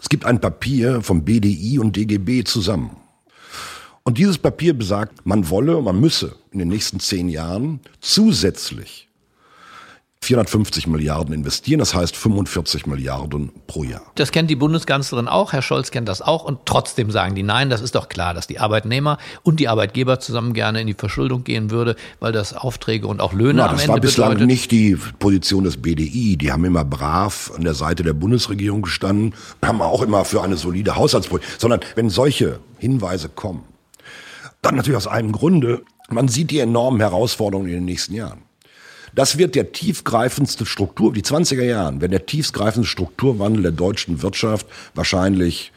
Es 0.00 0.08
gibt 0.08 0.24
ein 0.24 0.40
Papier 0.40 1.02
vom 1.02 1.24
BDI 1.24 1.78
und 1.78 1.96
DGB 1.96 2.44
zusammen. 2.44 2.96
Und 4.04 4.18
dieses 4.18 4.38
Papier 4.38 4.74
besagt, 4.74 5.24
man 5.24 5.48
wolle, 5.48 5.80
man 5.80 5.98
müsse 5.98 6.36
in 6.50 6.58
den 6.58 6.68
nächsten 6.68 7.00
zehn 7.00 7.28
Jahren 7.28 7.80
zusätzlich 8.00 9.08
450 10.24 10.86
Milliarden 10.86 11.34
investieren, 11.34 11.78
das 11.78 11.94
heißt 11.94 12.16
45 12.16 12.86
Milliarden 12.86 13.52
pro 13.66 13.84
Jahr. 13.84 14.02
Das 14.14 14.32
kennt 14.32 14.50
die 14.50 14.56
Bundeskanzlerin 14.56 15.28
auch, 15.28 15.52
Herr 15.52 15.62
Scholz 15.62 15.90
kennt 15.90 16.08
das 16.08 16.22
auch 16.22 16.44
und 16.44 16.60
trotzdem 16.64 17.10
sagen 17.10 17.34
die 17.34 17.42
nein, 17.42 17.70
das 17.70 17.80
ist 17.80 17.94
doch 17.94 18.08
klar, 18.08 18.34
dass 18.34 18.46
die 18.46 18.58
Arbeitnehmer 18.58 19.18
und 19.42 19.60
die 19.60 19.68
Arbeitgeber 19.68 20.20
zusammen 20.20 20.54
gerne 20.54 20.80
in 20.80 20.86
die 20.86 20.94
Verschuldung 20.94 21.44
gehen 21.44 21.70
würde, 21.70 21.96
weil 22.20 22.32
das 22.32 22.54
Aufträge 22.54 23.06
und 23.06 23.20
auch 23.20 23.32
Löhne 23.32 23.54
Na, 23.58 23.66
am 23.66 23.72
das 23.72 23.82
Ende 23.82 23.92
war 23.94 24.00
bislang 24.00 24.28
bedeutet. 24.30 24.46
nicht 24.46 24.70
die 24.70 24.96
Position 25.18 25.64
des 25.64 25.76
BDI. 25.76 26.36
Die 26.36 26.50
haben 26.50 26.64
immer 26.64 26.84
brav 26.84 27.52
an 27.54 27.62
der 27.62 27.74
Seite 27.74 28.02
der 28.02 28.14
Bundesregierung 28.14 28.82
gestanden, 28.82 29.34
haben 29.62 29.82
auch 29.82 30.02
immer 30.02 30.24
für 30.24 30.42
eine 30.42 30.56
solide 30.56 30.96
Haushaltspolitik. 30.96 31.48
Sondern 31.58 31.80
wenn 31.94 32.10
solche 32.10 32.60
Hinweise 32.78 33.28
kommen, 33.28 33.64
dann 34.62 34.76
natürlich 34.76 34.96
aus 34.96 35.06
einem 35.06 35.32
Grunde, 35.32 35.82
man 36.08 36.28
sieht 36.28 36.50
die 36.50 36.58
enormen 36.58 37.00
Herausforderungen 37.00 37.68
in 37.68 37.74
den 37.74 37.84
nächsten 37.84 38.14
Jahren. 38.14 38.42
Das 39.14 39.38
wird 39.38 39.54
der 39.54 39.72
tiefgreifendste 39.72 40.66
Struktur, 40.66 41.12
die 41.12 41.22
20er 41.22 41.62
Jahren, 41.62 42.00
wenn 42.00 42.10
der 42.10 42.26
tiefgreifendste 42.26 42.90
Strukturwandel 42.90 43.62
der 43.62 43.72
deutschen 43.72 44.22
Wirtschaft 44.22 44.66
wahrscheinlich 44.94 45.72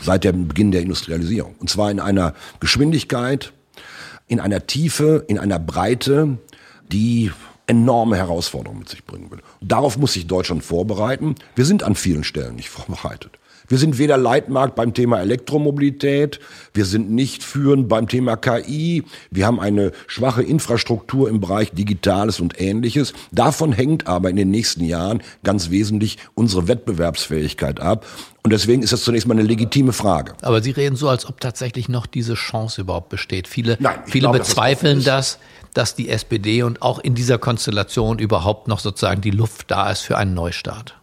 seit 0.00 0.24
dem 0.24 0.48
Beginn 0.48 0.72
der 0.72 0.82
Industrialisierung. 0.82 1.54
Und 1.58 1.70
zwar 1.70 1.90
in 1.90 2.00
einer 2.00 2.34
Geschwindigkeit, 2.60 3.52
in 4.28 4.40
einer 4.40 4.66
Tiefe, 4.66 5.24
in 5.28 5.38
einer 5.38 5.58
Breite, 5.58 6.38
die 6.90 7.30
enorme 7.66 8.16
Herausforderungen 8.16 8.80
mit 8.80 8.88
sich 8.88 9.04
bringen 9.04 9.30
will. 9.30 9.40
Darauf 9.60 9.96
muss 9.96 10.12
sich 10.12 10.26
Deutschland 10.26 10.64
vorbereiten. 10.64 11.36
Wir 11.54 11.64
sind 11.64 11.82
an 11.82 11.94
vielen 11.94 12.24
Stellen 12.24 12.56
nicht 12.56 12.68
vorbereitet. 12.70 13.38
Wir 13.72 13.78
sind 13.78 13.96
weder 13.96 14.18
Leitmarkt 14.18 14.74
beim 14.74 14.92
Thema 14.92 15.20
Elektromobilität, 15.22 16.40
wir 16.74 16.84
sind 16.84 17.10
nicht 17.10 17.42
führend 17.42 17.88
beim 17.88 18.06
Thema 18.06 18.36
KI, 18.36 19.02
wir 19.30 19.46
haben 19.46 19.58
eine 19.60 19.92
schwache 20.06 20.42
Infrastruktur 20.42 21.30
im 21.30 21.40
Bereich 21.40 21.72
Digitales 21.72 22.38
und 22.38 22.60
ähnliches. 22.60 23.14
Davon 23.30 23.72
hängt 23.72 24.06
aber 24.06 24.28
in 24.28 24.36
den 24.36 24.50
nächsten 24.50 24.84
Jahren 24.84 25.22
ganz 25.42 25.70
wesentlich 25.70 26.18
unsere 26.34 26.68
Wettbewerbsfähigkeit 26.68 27.80
ab. 27.80 28.04
Und 28.42 28.52
deswegen 28.52 28.82
ist 28.82 28.92
das 28.92 29.04
zunächst 29.04 29.26
mal 29.26 29.32
eine 29.32 29.42
legitime 29.42 29.94
Frage. 29.94 30.34
Aber 30.42 30.60
Sie 30.60 30.72
reden 30.72 30.96
so, 30.96 31.08
als 31.08 31.24
ob 31.24 31.40
tatsächlich 31.40 31.88
noch 31.88 32.04
diese 32.04 32.34
Chance 32.34 32.82
überhaupt 32.82 33.08
besteht. 33.08 33.48
Viele, 33.48 33.78
Nein, 33.80 34.00
viele 34.04 34.24
glaube, 34.24 34.40
bezweifeln 34.40 35.02
das, 35.02 35.38
dass 35.72 35.94
die 35.94 36.10
SPD 36.10 36.62
und 36.62 36.82
auch 36.82 36.98
in 36.98 37.14
dieser 37.14 37.38
Konstellation 37.38 38.18
überhaupt 38.18 38.68
noch 38.68 38.80
sozusagen 38.80 39.22
die 39.22 39.30
Luft 39.30 39.70
da 39.70 39.90
ist 39.90 40.02
für 40.02 40.18
einen 40.18 40.34
Neustart. 40.34 40.94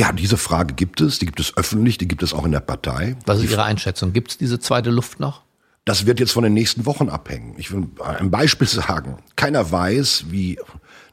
Ja, 0.00 0.12
diese 0.12 0.38
Frage 0.38 0.72
gibt 0.72 1.02
es, 1.02 1.18
die 1.18 1.26
gibt 1.26 1.40
es 1.40 1.54
öffentlich, 1.58 1.98
die 1.98 2.08
gibt 2.08 2.22
es 2.22 2.32
auch 2.32 2.46
in 2.46 2.52
der 2.52 2.60
Partei. 2.60 3.16
Was 3.26 3.38
ist 3.42 3.50
Ihre 3.50 3.64
Einschätzung? 3.64 4.14
Gibt 4.14 4.30
es 4.30 4.38
diese 4.38 4.58
zweite 4.58 4.88
Luft 4.88 5.20
noch? 5.20 5.42
Das 5.84 6.06
wird 6.06 6.20
jetzt 6.20 6.32
von 6.32 6.42
den 6.42 6.54
nächsten 6.54 6.86
Wochen 6.86 7.10
abhängen. 7.10 7.54
Ich 7.58 7.70
will 7.70 7.86
ein 8.02 8.30
Beispiel 8.30 8.66
sagen. 8.82 9.18
Keiner 9.36 9.70
weiß, 9.70 10.24
wie 10.30 10.58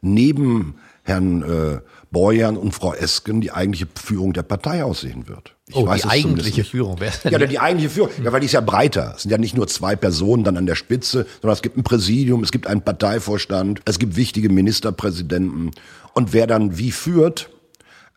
neben 0.01 0.75
Herrn 1.03 1.41
äh, 1.41 1.79
Borjan 2.11 2.55
und 2.55 2.71
Frau 2.73 2.93
Esken 2.93 3.41
die 3.41 3.51
eigentliche 3.51 3.87
Führung 4.01 4.31
der 4.31 4.43
Partei 4.43 4.85
aussehen 4.85 5.27
wird. 5.27 5.53
Ich 5.67 5.75
Oh, 5.75 5.85
weiß 5.85 6.03
die 6.03 6.07
eigentliche. 6.07 6.63
Führung. 6.63 6.95
Wer 6.99 7.09
ist 7.09 7.25
denn 7.25 7.33
Ja, 7.33 7.39
die 7.45 7.59
eigentliche 7.59 7.89
Führung. 7.89 8.11
Ja, 8.23 8.31
weil 8.31 8.39
die 8.39 8.45
ist 8.45 8.53
ja 8.53 8.61
breiter. 8.61 9.13
Es 9.17 9.23
sind 9.23 9.31
ja 9.31 9.37
nicht 9.37 9.55
nur 9.57 9.67
zwei 9.67 9.97
Personen 9.97 10.45
dann 10.45 10.55
an 10.55 10.65
der 10.65 10.75
Spitze, 10.75 11.25
sondern 11.41 11.55
es 11.55 11.61
gibt 11.61 11.75
ein 11.77 11.83
Präsidium, 11.83 12.41
es 12.43 12.51
gibt 12.53 12.67
einen 12.67 12.81
Parteivorstand, 12.83 13.81
es 13.83 13.99
gibt 13.99 14.15
wichtige 14.15 14.47
Ministerpräsidenten. 14.49 15.71
Und 16.13 16.31
wer 16.31 16.47
dann 16.47 16.77
wie 16.77 16.91
führt, 16.91 17.49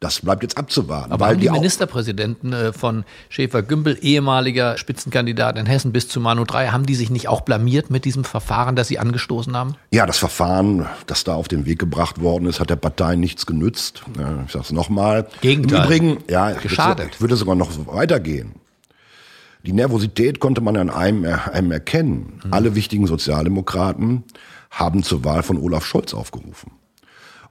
das 0.01 0.21
bleibt 0.21 0.43
jetzt 0.43 0.57
abzuwarten. 0.57 1.13
Aber 1.13 1.27
weil 1.27 1.35
haben 1.35 1.41
die 1.41 1.51
auch- 1.51 1.55
Ministerpräsidenten 1.55 2.53
äh, 2.55 2.73
von 2.73 3.05
Schäfer-Gümbel, 3.29 3.99
ehemaliger 4.01 4.79
Spitzenkandidat 4.79 5.59
in 5.59 5.67
Hessen 5.67 5.93
bis 5.93 6.09
zu 6.09 6.21
Manu 6.21 6.45
3, 6.45 6.69
haben 6.69 6.87
die 6.87 6.95
sich 6.95 7.11
nicht 7.11 7.29
auch 7.29 7.43
blamiert 7.43 7.91
mit 7.91 8.07
diesem 8.07 8.25
Verfahren, 8.25 8.77
das 8.77 8.89
sie 8.89 8.99
angestoßen 8.99 9.55
haben? 9.55 9.75
Ja, 9.93 10.07
das 10.07 10.17
Verfahren, 10.19 10.87
das 11.07 11.25
da 11.25 11.35
auf 11.35 11.49
den 11.49 11.67
Weg 11.67 11.79
gebracht 11.79 12.21
worden 12.23 12.47
ist, 12.47 12.61
hat 12.61 12.71
der 12.71 12.77
Partei 12.77 13.15
nichts 13.17 13.45
genützt. 13.45 14.03
Ich 14.47 14.53
sag's 14.53 14.73
nochmal. 14.73 15.27
Gegenteil. 15.43 15.79
Im 15.81 15.85
Übrigen, 15.85 16.19
ja, 16.31 16.53
Geschadet. 16.53 16.99
würde- 16.99 17.11
Ich 17.15 17.21
würde 17.21 17.37
sogar 17.37 17.55
noch 17.55 17.71
weitergehen. 17.87 18.55
Die 19.67 19.75
Nervosität 19.75 20.41
konnte 20.41 20.63
man 20.63 20.79
an 20.79 20.89
einem, 20.89 21.27
einem 21.53 21.71
erkennen. 21.73 22.41
Mhm. 22.45 22.53
Alle 22.55 22.75
wichtigen 22.75 23.07
Sozialdemokraten 23.07 24.25
haben 24.71 25.03
zur 25.03 25.25
Wahl 25.25 25.43
von 25.43 25.59
Olaf 25.59 25.85
Scholz 25.85 26.15
aufgerufen. 26.15 26.73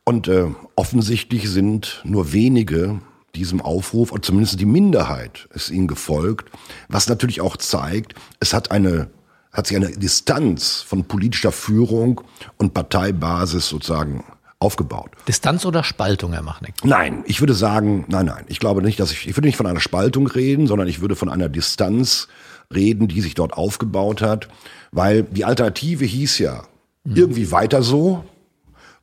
Und 0.09 0.27
äh, 0.27 0.47
offensichtlich 0.75 1.51
sind 1.51 2.01
nur 2.03 2.33
wenige 2.33 2.99
diesem 3.35 3.61
Aufruf, 3.61 4.11
oder 4.11 4.23
zumindest 4.23 4.59
die 4.59 4.65
Minderheit, 4.65 5.47
ist 5.53 5.69
ihnen 5.69 5.85
gefolgt, 5.85 6.49
was 6.87 7.07
natürlich 7.07 7.41
auch 7.41 7.57
zeigt, 7.57 8.15
es 8.39 8.51
hat 8.55 8.71
eine 8.71 9.11
hat 9.51 9.67
sich 9.67 9.77
eine 9.77 9.91
Distanz 9.91 10.81
von 10.81 11.03
politischer 11.03 11.51
Führung 11.51 12.21
und 12.57 12.73
Parteibasis 12.73 13.69
sozusagen 13.69 14.23
aufgebaut. 14.57 15.11
Distanz 15.27 15.63
oder 15.63 15.83
Spaltung, 15.83 16.33
Herr 16.33 16.41
Machnick? 16.41 16.73
Nein, 16.83 17.23
ich 17.27 17.39
würde 17.39 17.53
sagen, 17.53 18.05
nein, 18.07 18.25
nein. 18.25 18.45
Ich 18.47 18.59
glaube 18.59 18.81
nicht, 18.81 18.99
dass 18.99 19.11
ich, 19.11 19.27
ich 19.27 19.37
würde 19.37 19.45
nicht 19.45 19.57
von 19.57 19.67
einer 19.67 19.79
Spaltung 19.79 20.25
reden, 20.25 20.65
sondern 20.65 20.87
ich 20.87 21.01
würde 21.01 21.15
von 21.15 21.29
einer 21.29 21.49
Distanz 21.49 22.29
reden, 22.73 23.07
die 23.07 23.21
sich 23.21 23.35
dort 23.35 23.53
aufgebaut 23.53 24.23
hat, 24.23 24.47
weil 24.91 25.21
die 25.21 25.45
Alternative 25.45 26.03
hieß 26.03 26.39
ja 26.39 26.63
irgendwie 27.05 27.51
weiter 27.51 27.83
so, 27.83 28.23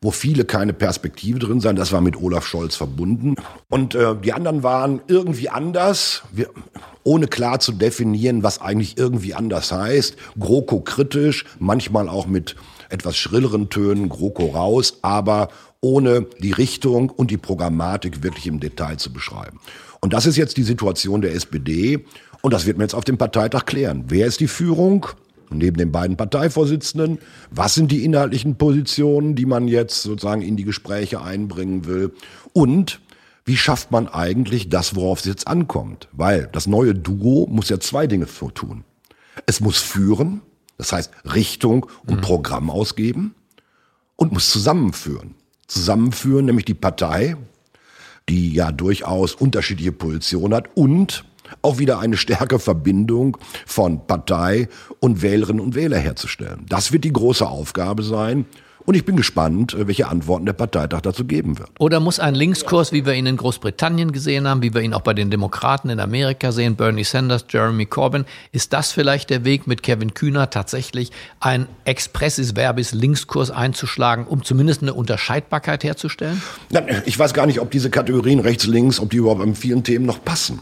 wo 0.06 0.12
viele 0.12 0.44
keine 0.44 0.72
Perspektive 0.72 1.40
drin 1.40 1.60
sein. 1.60 1.74
Das 1.74 1.90
war 1.90 2.00
mit 2.00 2.16
Olaf 2.16 2.46
Scholz 2.46 2.76
verbunden. 2.76 3.34
Und 3.68 3.96
äh, 3.96 4.14
die 4.14 4.32
anderen 4.32 4.62
waren 4.62 5.00
irgendwie 5.08 5.48
anders, 5.48 6.22
wir, 6.30 6.48
ohne 7.02 7.26
klar 7.26 7.58
zu 7.58 7.72
definieren, 7.72 8.44
was 8.44 8.60
eigentlich 8.60 8.98
irgendwie 8.98 9.34
anders 9.34 9.72
heißt. 9.72 10.16
GroKo 10.38 10.78
kritisch, 10.78 11.44
manchmal 11.58 12.08
auch 12.08 12.28
mit 12.28 12.54
etwas 12.88 13.16
schrilleren 13.16 13.68
Tönen, 13.68 14.08
GroKo 14.08 14.46
raus, 14.46 14.98
aber 15.02 15.48
ohne 15.80 16.24
die 16.38 16.52
Richtung 16.52 17.10
und 17.10 17.32
die 17.32 17.36
Programmatik 17.36 18.22
wirklich 18.22 18.46
im 18.46 18.60
Detail 18.60 18.98
zu 18.98 19.12
beschreiben. 19.12 19.58
Und 20.00 20.12
das 20.12 20.24
ist 20.24 20.36
jetzt 20.36 20.56
die 20.56 20.62
Situation 20.62 21.20
der 21.20 21.34
SPD. 21.34 22.04
Und 22.42 22.54
das 22.54 22.64
wird 22.64 22.78
man 22.78 22.84
jetzt 22.84 22.94
auf 22.94 23.02
dem 23.02 23.18
Parteitag 23.18 23.64
klären. 23.64 24.04
Wer 24.06 24.28
ist 24.28 24.38
die 24.38 24.46
Führung? 24.46 25.08
Neben 25.50 25.76
den 25.76 25.92
beiden 25.92 26.16
Parteivorsitzenden, 26.16 27.18
was 27.50 27.74
sind 27.74 27.92
die 27.92 28.04
inhaltlichen 28.04 28.56
Positionen, 28.56 29.34
die 29.34 29.46
man 29.46 29.68
jetzt 29.68 30.02
sozusagen 30.02 30.42
in 30.42 30.56
die 30.56 30.64
Gespräche 30.64 31.22
einbringen 31.22 31.86
will 31.86 32.12
und 32.52 33.00
wie 33.46 33.56
schafft 33.56 33.92
man 33.92 34.08
eigentlich 34.08 34.68
das, 34.68 34.96
worauf 34.96 35.20
es 35.20 35.24
jetzt 35.24 35.46
ankommt? 35.46 36.08
Weil 36.10 36.48
das 36.50 36.66
neue 36.66 36.94
Duo 36.94 37.46
muss 37.48 37.68
ja 37.68 37.78
zwei 37.78 38.08
Dinge 38.08 38.26
tun. 38.26 38.82
Es 39.46 39.60
muss 39.60 39.78
führen, 39.78 40.42
das 40.78 40.92
heißt 40.92 41.12
Richtung 41.32 41.86
und 42.06 42.20
Programm 42.22 42.70
ausgeben 42.70 43.36
und 44.16 44.32
muss 44.32 44.50
zusammenführen. 44.50 45.36
Zusammenführen, 45.68 46.46
nämlich 46.46 46.64
die 46.64 46.74
Partei, 46.74 47.36
die 48.28 48.52
ja 48.52 48.72
durchaus 48.72 49.34
unterschiedliche 49.34 49.92
Positionen 49.92 50.54
hat 50.54 50.68
und 50.74 51.24
auch 51.62 51.78
wieder 51.78 51.98
eine 51.98 52.16
stärkere 52.16 52.58
Verbindung 52.58 53.38
von 53.66 54.06
Partei 54.06 54.68
und 55.00 55.22
Wählerinnen 55.22 55.60
und 55.60 55.74
Wähler 55.74 55.98
herzustellen. 55.98 56.66
Das 56.68 56.92
wird 56.92 57.04
die 57.04 57.12
große 57.12 57.46
Aufgabe 57.46 58.02
sein. 58.02 58.46
Und 58.86 58.94
ich 58.94 59.04
bin 59.04 59.16
gespannt, 59.16 59.74
welche 59.76 60.06
Antworten 60.06 60.46
der 60.46 60.52
Parteitag 60.52 61.00
dazu 61.00 61.24
geben 61.24 61.58
wird. 61.58 61.68
Oder 61.80 61.98
muss 61.98 62.20
ein 62.20 62.36
Linkskurs, 62.36 62.92
wie 62.92 63.04
wir 63.04 63.14
ihn 63.14 63.26
in 63.26 63.36
Großbritannien 63.36 64.12
gesehen 64.12 64.46
haben, 64.46 64.62
wie 64.62 64.74
wir 64.74 64.80
ihn 64.80 64.94
auch 64.94 65.00
bei 65.00 65.12
den 65.12 65.28
Demokraten 65.28 65.90
in 65.90 65.98
Amerika 65.98 66.52
sehen, 66.52 66.76
Bernie 66.76 67.02
Sanders, 67.02 67.46
Jeremy 67.48 67.86
Corbyn, 67.86 68.26
ist 68.52 68.72
das 68.72 68.92
vielleicht 68.92 69.30
der 69.30 69.44
Weg 69.44 69.66
mit 69.66 69.82
Kevin 69.82 70.14
Kühner 70.14 70.50
tatsächlich 70.50 71.10
ein 71.40 71.66
expressis 71.84 72.54
verbis 72.54 72.92
Linkskurs 72.92 73.50
einzuschlagen, 73.50 74.24
um 74.24 74.44
zumindest 74.44 74.82
eine 74.82 74.94
Unterscheidbarkeit 74.94 75.82
herzustellen? 75.82 76.40
Ich 77.06 77.18
weiß 77.18 77.34
gar 77.34 77.46
nicht, 77.46 77.58
ob 77.58 77.72
diese 77.72 77.90
Kategorien 77.90 78.38
rechts, 78.38 78.68
links, 78.68 79.00
ob 79.00 79.10
die 79.10 79.16
überhaupt 79.16 79.42
an 79.42 79.56
vielen 79.56 79.82
Themen 79.82 80.06
noch 80.06 80.24
passen. 80.24 80.60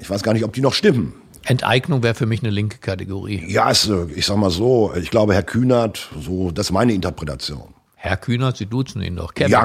Ich 0.00 0.08
weiß 0.08 0.22
gar 0.22 0.32
nicht, 0.32 0.44
ob 0.44 0.52
die 0.52 0.60
noch 0.60 0.74
stimmen. 0.74 1.14
Enteignung 1.44 2.02
wäre 2.02 2.14
für 2.14 2.26
mich 2.26 2.40
eine 2.40 2.50
linke 2.50 2.78
Kategorie. 2.78 3.44
Ja, 3.48 3.70
es, 3.70 3.90
ich 4.14 4.26
sag 4.26 4.36
mal 4.36 4.50
so, 4.50 4.92
ich 4.94 5.10
glaube, 5.10 5.34
Herr 5.34 5.42
Kühnert, 5.42 6.10
so, 6.20 6.50
das 6.50 6.66
ist 6.66 6.72
meine 6.72 6.92
Interpretation. 6.92 7.74
Herr 7.96 8.16
Kühnert, 8.16 8.56
Sie 8.56 8.66
duzen 8.66 9.02
ihn 9.02 9.16
doch. 9.16 9.34
Kevin. 9.34 9.52
Ja, 9.52 9.64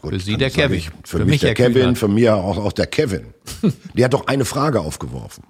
gut, 0.00 0.12
für 0.12 0.20
Sie 0.20 0.36
der 0.36 0.50
Kevin. 0.50 0.78
Ich, 0.78 0.90
für, 1.04 1.24
mich 1.24 1.40
der 1.40 1.50
Herr 1.50 1.54
Kevin, 1.54 1.74
Kühnert. 1.74 1.98
für 1.98 2.08
mir 2.08 2.36
auch, 2.36 2.58
auch 2.58 2.72
der 2.72 2.86
Kevin. 2.86 3.34
der 3.94 4.06
hat 4.06 4.14
doch 4.14 4.26
eine 4.26 4.44
Frage 4.44 4.80
aufgeworfen. 4.80 5.44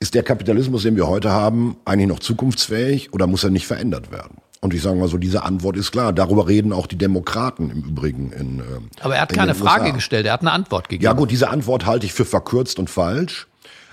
Ist 0.00 0.14
der 0.14 0.22
Kapitalismus, 0.22 0.82
den 0.82 0.96
wir 0.96 1.08
heute 1.08 1.30
haben, 1.30 1.76
eigentlich 1.84 2.08
noch 2.08 2.20
zukunftsfähig 2.20 3.12
oder 3.12 3.26
muss 3.26 3.42
er 3.42 3.50
nicht 3.50 3.66
verändert 3.66 4.12
werden? 4.12 4.38
Und 4.60 4.74
ich 4.74 4.82
sage 4.82 4.98
mal 4.98 5.08
so, 5.08 5.18
diese 5.18 5.44
Antwort 5.44 5.76
ist 5.76 5.92
klar. 5.92 6.12
Darüber 6.12 6.48
reden 6.48 6.72
auch 6.72 6.86
die 6.86 6.98
Demokraten 6.98 7.70
im 7.70 7.82
Übrigen. 7.82 8.32
In, 8.32 8.58
ähm, 8.58 8.90
Aber 9.00 9.14
er 9.14 9.22
hat 9.22 9.32
in 9.32 9.38
keine 9.38 9.54
Frage 9.54 9.84
USA. 9.84 9.94
gestellt, 9.94 10.26
er 10.26 10.32
hat 10.32 10.40
eine 10.40 10.52
Antwort 10.52 10.88
gegeben. 10.88 11.04
Ja 11.04 11.12
gut, 11.12 11.30
diese 11.30 11.50
Antwort 11.50 11.86
halte 11.86 12.06
ich 12.06 12.12
für 12.12 12.24
verkürzt 12.24 12.78
und 12.78 12.90
falsch. 12.90 13.46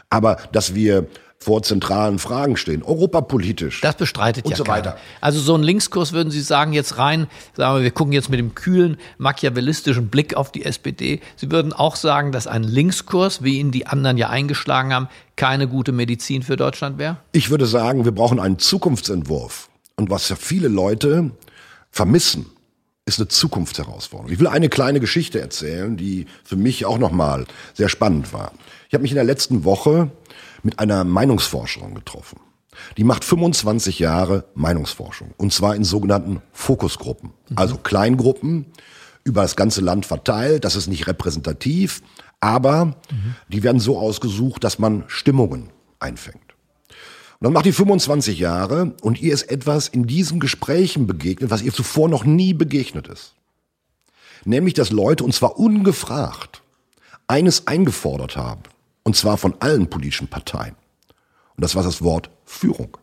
Aber 0.09 0.37
dass 0.51 0.73
wir 0.73 1.07
vor 1.37 1.61
zentralen 1.61 2.17
Fragen 2.17 2.57
stehen, 2.57 2.81
europapolitisch. 2.81 3.81
Das 3.81 3.95
bestreitet 3.97 4.45
Und 4.45 4.51
ja 4.51 4.57
so 4.57 4.63
keiner. 4.63 4.77
weiter. 4.77 4.97
Also 5.21 5.39
so 5.39 5.53
ein 5.55 5.61
Linkskurs 5.61 6.11
würden 6.13 6.31
Sie 6.31 6.41
sagen 6.41 6.73
jetzt 6.73 6.97
rein, 6.97 7.27
sagen 7.53 7.77
wir, 7.77 7.83
wir 7.83 7.91
gucken 7.91 8.13
jetzt 8.13 8.29
mit 8.29 8.39
dem 8.39 8.55
kühlen, 8.55 8.97
machiavellistischen 9.19 10.07
Blick 10.07 10.35
auf 10.35 10.51
die 10.51 10.65
SPD. 10.65 11.19
Sie 11.35 11.51
würden 11.51 11.73
auch 11.73 11.97
sagen, 11.97 12.31
dass 12.31 12.47
ein 12.47 12.63
Linkskurs, 12.63 13.43
wie 13.43 13.59
ihn 13.59 13.71
die 13.71 13.85
anderen 13.85 14.17
ja 14.17 14.29
eingeschlagen 14.29 14.91
haben, 14.93 15.07
keine 15.35 15.67
gute 15.67 15.91
Medizin 15.91 16.41
für 16.41 16.55
Deutschland 16.55 16.97
wäre? 16.97 17.17
Ich 17.31 17.51
würde 17.51 17.67
sagen, 17.67 18.05
wir 18.05 18.13
brauchen 18.13 18.39
einen 18.39 18.57
Zukunftsentwurf. 18.57 19.69
Und 19.95 20.09
was 20.09 20.29
ja 20.29 20.35
viele 20.35 20.67
Leute 20.67 21.31
vermissen, 21.89 22.47
ist 23.05 23.19
eine 23.19 23.27
Zukunftsherausforderung. 23.27 24.31
Ich 24.31 24.39
will 24.39 24.47
eine 24.47 24.67
kleine 24.69 24.99
Geschichte 24.99 25.39
erzählen, 25.39 25.95
die 25.95 26.25
für 26.43 26.55
mich 26.55 26.85
auch 26.85 26.97
nochmal 26.97 27.45
sehr 27.73 27.87
spannend 27.87 28.33
war. 28.33 28.51
Ich 28.87 28.93
habe 28.93 29.03
mich 29.03 29.11
in 29.11 29.15
der 29.15 29.23
letzten 29.23 29.63
Woche 29.63 30.11
mit 30.63 30.79
einer 30.79 31.03
Meinungsforscherin 31.03 31.93
getroffen. 31.93 32.39
Die 32.97 33.03
macht 33.03 33.23
25 33.23 33.99
Jahre 33.99 34.45
Meinungsforschung. 34.55 35.33
Und 35.37 35.53
zwar 35.53 35.75
in 35.75 35.83
sogenannten 35.83 36.41
Fokusgruppen. 36.51 37.31
Also 37.55 37.77
Kleingruppen 37.77 38.65
über 39.23 39.43
das 39.43 39.55
ganze 39.55 39.81
Land 39.81 40.05
verteilt. 40.05 40.65
Das 40.65 40.75
ist 40.75 40.87
nicht 40.87 41.07
repräsentativ. 41.07 42.01
Aber 42.41 42.95
die 43.47 43.63
werden 43.63 43.79
so 43.79 43.97
ausgesucht, 43.97 44.63
dass 44.63 44.77
man 44.77 45.03
Stimmungen 45.07 45.69
einfängt. 45.99 46.44
Und 47.39 47.45
dann 47.45 47.53
macht 47.53 47.65
die 47.65 47.73
25 47.73 48.39
Jahre 48.39 48.95
und 49.01 49.21
ihr 49.21 49.33
ist 49.33 49.43
etwas 49.43 49.87
in 49.87 50.07
diesen 50.07 50.39
Gesprächen 50.39 51.05
begegnet, 51.05 51.49
was 51.49 51.61
ihr 51.61 51.73
zuvor 51.73 52.07
noch 52.07 52.23
nie 52.23 52.53
begegnet 52.53 53.07
ist. 53.07 53.33
Nämlich, 54.45 54.73
dass 54.73 54.91
Leute, 54.91 55.23
und 55.23 55.33
zwar 55.33 55.59
ungefragt, 55.59 56.61
eines 57.27 57.67
eingefordert 57.67 58.37
haben. 58.37 58.61
Und 59.03 59.15
zwar 59.15 59.37
von 59.37 59.55
allen 59.59 59.89
politischen 59.89 60.27
Parteien. 60.27 60.75
Und 61.55 61.63
das 61.63 61.75
war 61.75 61.83
das 61.83 62.01
Wort 62.01 62.29
Führung. 62.45 62.97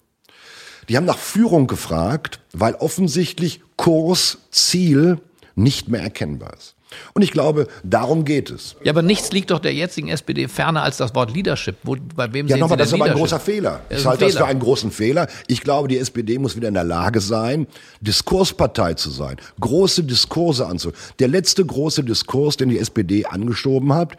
Die 0.89 0.97
haben 0.97 1.05
nach 1.05 1.19
Führung 1.19 1.67
gefragt, 1.67 2.41
weil 2.53 2.75
offensichtlich 2.75 3.61
Kurs, 3.77 4.39
Ziel 4.51 5.21
nicht 5.55 5.89
mehr 5.89 6.03
erkennbar 6.03 6.55
ist. 6.55 6.75
Und 7.15 7.23
ich 7.23 7.33
glaube, 7.33 7.67
darum 7.85 8.25
geht 8.25 8.51
es. 8.51 8.77
Ja, 8.85 8.93
aber 8.93 9.03
nichts 9.03 9.33
liegt 9.33 9.51
doch 9.51 9.59
der 9.59 9.75
jetzigen 9.75 10.09
SPD 10.09 10.49
ferner 10.49 10.83
als 10.83 10.97
das 10.97 11.15
Wort 11.15 11.35
Leadership. 11.35 11.77
Wo, 11.83 11.97
bei 12.15 12.33
wem 12.33 12.47
ja, 12.47 12.57
nochmal, 12.57 12.79
das 12.79 12.89
ist 12.89 12.95
aber 12.95 13.07
ein 13.07 13.15
großer 13.15 13.41
Fehler. 13.41 13.81
Das 13.89 14.01
Ich 14.01 14.07
halte 14.07 14.25
das 14.25 14.33
Fehler. 14.33 14.45
für 14.45 14.51
einen 14.51 14.61
großen 14.61 14.91
Fehler. 14.91 15.29
Ich 15.47 15.63
glaube, 15.63 15.89
die 15.89 15.99
SPD 15.99 16.39
muss 16.39 16.57
wieder 16.57 16.69
in 16.69 16.75
der 16.75 16.85
Lage 16.85 17.21
sein, 17.21 17.67
Diskurspartei 18.01 18.95
zu 18.95 19.11
sein, 19.11 19.37
große 19.61 20.05
Diskurse 20.05 20.67
anzu. 20.67 20.93
Der 21.19 21.29
letzte 21.29 21.65
große 21.65 22.05
Diskurs, 22.05 22.57
den 22.57 22.69
die 22.69 22.79
SPD 22.79 23.27
angeschoben 23.27 23.93
hat, 23.93 24.17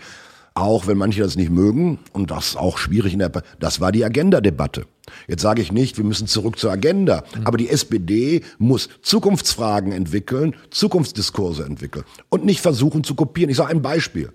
auch 0.53 0.87
wenn 0.87 0.97
manche 0.97 1.21
das 1.21 1.35
nicht 1.35 1.49
mögen, 1.49 1.99
und 2.11 2.31
das 2.31 2.49
ist 2.49 2.57
auch 2.57 2.77
schwierig 2.77 3.13
in 3.13 3.19
der, 3.19 3.31
das 3.59 3.79
war 3.79 3.91
die 3.91 4.05
Agenda-Debatte. 4.05 4.85
Jetzt 5.27 5.41
sage 5.41 5.61
ich 5.61 5.71
nicht, 5.71 5.97
wir 5.97 6.03
müssen 6.03 6.27
zurück 6.27 6.57
zur 6.57 6.71
Agenda, 6.71 7.23
aber 7.43 7.57
die 7.57 7.69
SPD 7.69 8.41
muss 8.57 8.89
Zukunftsfragen 9.01 9.91
entwickeln, 9.91 10.55
Zukunftsdiskurse 10.69 11.63
entwickeln 11.63 12.05
und 12.29 12.45
nicht 12.45 12.61
versuchen 12.61 13.03
zu 13.03 13.15
kopieren. 13.15 13.49
Ich 13.49 13.57
sage 13.57 13.71
ein 13.71 13.81
Beispiel. 13.81 14.31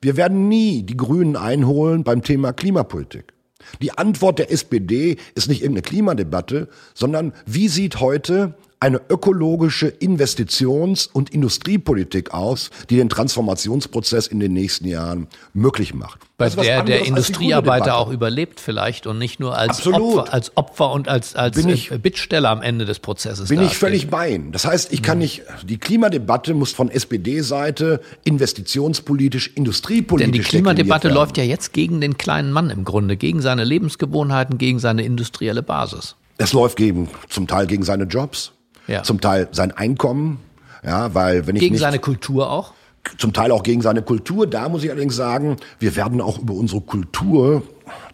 Wir 0.00 0.16
werden 0.16 0.48
nie 0.48 0.82
die 0.82 0.96
Grünen 0.96 1.36
einholen 1.36 2.04
beim 2.04 2.22
Thema 2.22 2.52
Klimapolitik. 2.52 3.32
Die 3.80 3.92
Antwort 3.92 4.38
der 4.38 4.52
SPD 4.52 5.16
ist 5.34 5.48
nicht 5.48 5.62
irgendeine 5.62 5.82
Klimadebatte, 5.82 6.68
sondern 6.92 7.32
wie 7.46 7.68
sieht 7.68 8.00
heute 8.00 8.54
eine 8.84 9.00
ökologische 9.08 9.88
Investitions- 9.88 11.08
und 11.10 11.30
Industriepolitik 11.30 12.34
aus, 12.34 12.68
die 12.90 12.96
den 12.96 13.08
Transformationsprozess 13.08 14.26
in 14.26 14.40
den 14.40 14.52
nächsten 14.52 14.86
Jahren 14.86 15.26
möglich 15.54 15.94
macht. 15.94 16.20
Bei 16.36 16.50
der 16.50 16.82
der 16.82 17.06
Industriearbeiter 17.06 17.96
auch 17.96 18.10
überlebt 18.10 18.60
vielleicht 18.60 19.06
und 19.06 19.18
nicht 19.18 19.40
nur 19.40 19.56
als, 19.56 19.78
Absolut. 19.78 20.18
Opfer, 20.18 20.34
als 20.34 20.56
Opfer 20.58 20.92
und 20.92 21.08
als, 21.08 21.34
als 21.34 21.56
Bin 21.56 21.70
ich- 21.70 21.92
äh, 21.92 21.96
Bittsteller 21.96 22.50
am 22.50 22.60
Ende 22.60 22.84
des 22.84 22.98
Prozesses 22.98 23.48
Bin 23.48 23.62
ich 23.62 23.78
völlig 23.78 24.10
bei 24.10 24.32
Ihnen. 24.32 24.52
Das 24.52 24.66
heißt, 24.66 24.92
ich 24.92 25.02
kann 25.02 25.16
nicht, 25.16 25.44
die 25.66 25.78
Klimadebatte 25.78 26.52
muss 26.52 26.72
von 26.72 26.90
SPD-Seite 26.90 28.02
investitionspolitisch, 28.24 29.52
industriepolitisch 29.54 30.30
Denn 30.30 30.42
die 30.42 30.46
Klimadebatte 30.46 31.08
läuft 31.08 31.38
ja 31.38 31.44
jetzt 31.44 31.72
gegen 31.72 32.02
den 32.02 32.18
kleinen 32.18 32.52
Mann 32.52 32.68
im 32.68 32.84
Grunde, 32.84 33.16
gegen 33.16 33.40
seine 33.40 33.64
Lebensgewohnheiten, 33.64 34.58
gegen 34.58 34.78
seine 34.78 35.04
industrielle 35.04 35.62
Basis. 35.62 36.16
Es 36.36 36.52
läuft 36.52 36.76
gegen, 36.76 37.08
zum 37.28 37.46
Teil 37.46 37.66
gegen 37.66 37.84
seine 37.84 38.04
Jobs, 38.04 38.52
Ja. 38.86 39.02
zum 39.02 39.20
Teil 39.20 39.48
sein 39.52 39.72
Einkommen, 39.72 40.40
ja, 40.84 41.14
weil 41.14 41.46
wenn 41.46 41.56
ich 41.56 41.60
Gegen 41.60 41.72
nicht, 41.74 41.80
seine 41.80 41.98
Kultur 41.98 42.50
auch. 42.50 42.72
Zum 43.18 43.32
Teil 43.32 43.50
auch 43.52 43.62
gegen 43.62 43.82
seine 43.82 44.02
Kultur. 44.02 44.46
Da 44.46 44.68
muss 44.68 44.84
ich 44.84 44.90
allerdings 44.90 45.16
sagen, 45.16 45.56
wir 45.78 45.96
werden 45.96 46.20
auch 46.20 46.38
über 46.38 46.54
unsere 46.54 46.80
Kultur, 46.80 47.62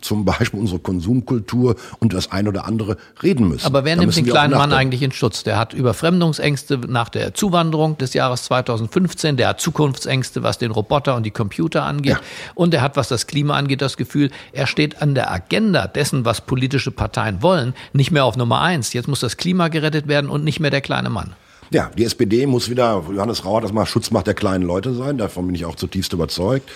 zum 0.00 0.24
Beispiel 0.24 0.58
unsere 0.58 0.80
Konsumkultur 0.80 1.76
und 2.00 2.12
das 2.12 2.32
ein 2.32 2.48
oder 2.48 2.66
andere 2.66 2.96
reden 3.22 3.48
müssen. 3.48 3.66
Aber 3.66 3.84
wer 3.84 3.96
Da 3.96 4.02
nimmt 4.02 4.16
den 4.16 4.26
kleinen 4.26 4.54
Mann 4.54 4.72
eigentlich 4.72 5.02
in 5.02 5.12
Schutz? 5.12 5.44
Der 5.44 5.58
hat 5.58 5.72
Überfremdungsängste 5.72 6.78
nach 6.88 7.08
der 7.08 7.34
Zuwanderung 7.34 7.96
des 7.98 8.14
Jahres 8.14 8.44
2015, 8.44 9.36
der 9.36 9.48
hat 9.48 9.60
Zukunftsängste, 9.60 10.42
was 10.42 10.58
den 10.58 10.70
Roboter 10.70 11.16
und 11.16 11.24
die 11.24 11.30
Computer 11.30 11.84
angeht. 11.84 12.14
Ja. 12.14 12.20
Und 12.54 12.74
er 12.74 12.82
hat, 12.82 12.96
was 12.96 13.08
das 13.08 13.26
Klima 13.26 13.56
angeht, 13.56 13.82
das 13.82 13.96
Gefühl, 13.96 14.30
er 14.52 14.66
steht 14.66 15.02
an 15.02 15.14
der 15.14 15.30
Agenda 15.30 15.86
dessen, 15.86 16.24
was 16.24 16.40
politische 16.40 16.90
Parteien 16.90 17.42
wollen, 17.42 17.74
nicht 17.92 18.10
mehr 18.10 18.24
auf 18.24 18.36
Nummer 18.36 18.60
eins. 18.60 18.92
Jetzt 18.92 19.08
muss 19.08 19.20
das 19.20 19.36
Klima 19.36 19.68
gerettet 19.68 20.08
werden 20.08 20.30
und 20.30 20.44
nicht 20.44 20.60
mehr 20.60 20.70
der 20.70 20.80
kleine 20.80 21.10
Mann. 21.10 21.34
Ja, 21.72 21.90
die 21.96 22.04
SPD 22.04 22.46
muss 22.46 22.68
wieder, 22.68 23.04
Johannes 23.08 23.44
Rau 23.44 23.56
hat 23.56 23.64
das 23.64 23.72
mal 23.72 23.86
Schutzmacht 23.86 24.26
der 24.26 24.34
kleinen 24.34 24.64
Leute 24.64 24.92
sein, 24.92 25.18
davon 25.18 25.46
bin 25.46 25.54
ich 25.54 25.64
auch 25.64 25.76
zutiefst 25.76 26.12
überzeugt. 26.12 26.68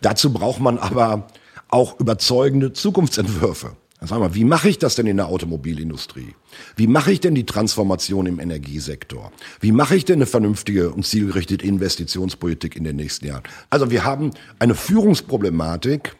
Dazu 0.00 0.32
braucht 0.32 0.60
man 0.60 0.78
aber 0.78 1.26
auch 1.68 1.98
überzeugende 1.98 2.72
Zukunftsentwürfe. 2.72 3.72
Sag 4.00 4.20
mal, 4.20 4.36
wie 4.36 4.44
mache 4.44 4.68
ich 4.68 4.78
das 4.78 4.94
denn 4.94 5.08
in 5.08 5.16
der 5.16 5.26
Automobilindustrie? 5.26 6.36
Wie 6.76 6.86
mache 6.86 7.10
ich 7.10 7.18
denn 7.18 7.34
die 7.34 7.46
Transformation 7.46 8.26
im 8.26 8.38
Energiesektor? 8.38 9.32
Wie 9.60 9.72
mache 9.72 9.96
ich 9.96 10.04
denn 10.04 10.18
eine 10.18 10.26
vernünftige 10.26 10.90
und 10.92 11.04
zielgerichtete 11.04 11.66
Investitionspolitik 11.66 12.76
in 12.76 12.84
den 12.84 12.94
nächsten 12.94 13.26
Jahren? 13.26 13.42
Also 13.70 13.90
wir 13.90 14.04
haben 14.04 14.30
eine 14.60 14.76
Führungsproblematik, 14.76 16.14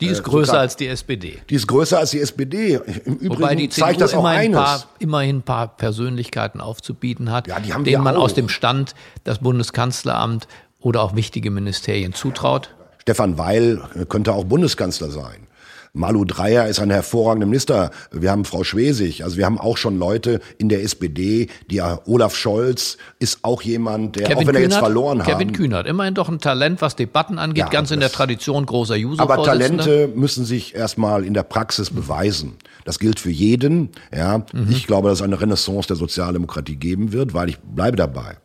Die 0.00 0.06
ist 0.06 0.22
größer 0.22 0.58
als 0.58 0.76
die 0.76 0.86
SPD. 0.88 1.38
die 1.50 1.54
ist 1.54 1.66
größer 1.66 1.98
als 1.98 2.10
die 2.10 2.20
SPD. 2.20 2.80
Im 3.04 3.14
Übrigen 3.16 3.42
Wobei 3.42 3.54
die 3.54 3.68
CDU 3.68 3.86
zeigt 3.86 4.00
das 4.00 4.14
auch 4.14 4.20
immerhin, 4.20 4.54
ein 4.54 4.60
eines. 4.62 4.80
paar, 4.82 4.84
immerhin 4.98 5.36
ein 5.38 5.42
paar 5.42 5.68
Persönlichkeiten 5.76 6.60
aufzubieten 6.60 7.30
hat, 7.30 7.46
Ja, 7.48 7.58
denen 7.60 7.84
wir 7.84 7.98
man 7.98 8.16
auch. 8.16 8.22
aus 8.22 8.34
dem 8.34 8.48
Stand 8.48 8.94
das 9.24 9.38
Bundeskanzleramt 9.40 10.48
oder 10.80 11.02
auch 11.02 11.14
wichtige 11.14 11.50
Ministerien 11.50 12.12
zutraut. 12.14 12.74
Stefan 13.02 13.38
Weil 13.38 13.80
äh, 13.94 14.04
könnte 14.06 14.32
auch 14.32 14.44
Bundeskanzler 14.44 15.10
sein. 15.10 15.46
Malu 15.92 16.24
Dreyer 16.24 16.68
ist 16.68 16.78
ein 16.78 16.90
hervorragender 16.90 17.46
Minister. 17.46 17.90
Wir 18.12 18.30
haben 18.30 18.44
Frau 18.44 18.62
Schwesig. 18.64 19.24
Also 19.24 19.36
wir 19.36 19.46
haben 19.46 19.58
auch 19.58 19.76
schon 19.76 19.98
Leute 19.98 20.40
in 20.58 20.68
der 20.68 20.82
SPD. 20.82 21.48
Die 21.70 21.78
äh, 21.78 21.96
Olaf 22.06 22.36
Scholz 22.36 22.96
ist 23.18 23.40
auch 23.42 23.62
jemand, 23.62 24.16
der, 24.16 24.36
auch 24.36 24.46
wenn 24.46 24.54
er 24.54 24.60
jetzt 24.62 24.76
verloren 24.76 25.20
hat. 25.20 25.26
Kevin 25.26 25.52
Kühnert, 25.52 25.86
immerhin 25.86 26.14
doch 26.14 26.28
ein 26.28 26.38
Talent, 26.38 26.80
was 26.80 26.96
Debatten 26.96 27.38
angeht, 27.38 27.64
Ja, 27.64 27.68
ganz 27.68 27.90
in 27.90 28.00
der 28.00 28.12
Tradition 28.12 28.66
großer 28.66 28.96
user 28.96 29.22
Aber 29.22 29.42
Talente 29.42 30.08
müssen 30.14 30.44
sich 30.44 30.74
erstmal 30.74 31.24
in 31.24 31.34
der 31.34 31.42
Praxis 31.42 31.90
beweisen. 31.90 32.54
Das 32.84 32.98
gilt 32.98 33.20
für 33.20 33.30
jeden. 33.30 33.90
Ja, 34.14 34.44
ich 34.68 34.86
glaube, 34.86 35.08
dass 35.08 35.18
es 35.18 35.22
eine 35.22 35.40
Renaissance 35.40 35.88
der 35.88 35.96
Sozialdemokratie 35.96 36.76
geben 36.76 37.12
wird, 37.12 37.34
weil 37.34 37.48
ich 37.50 37.58
bleibe 37.58 37.96
dabei. 37.96 38.36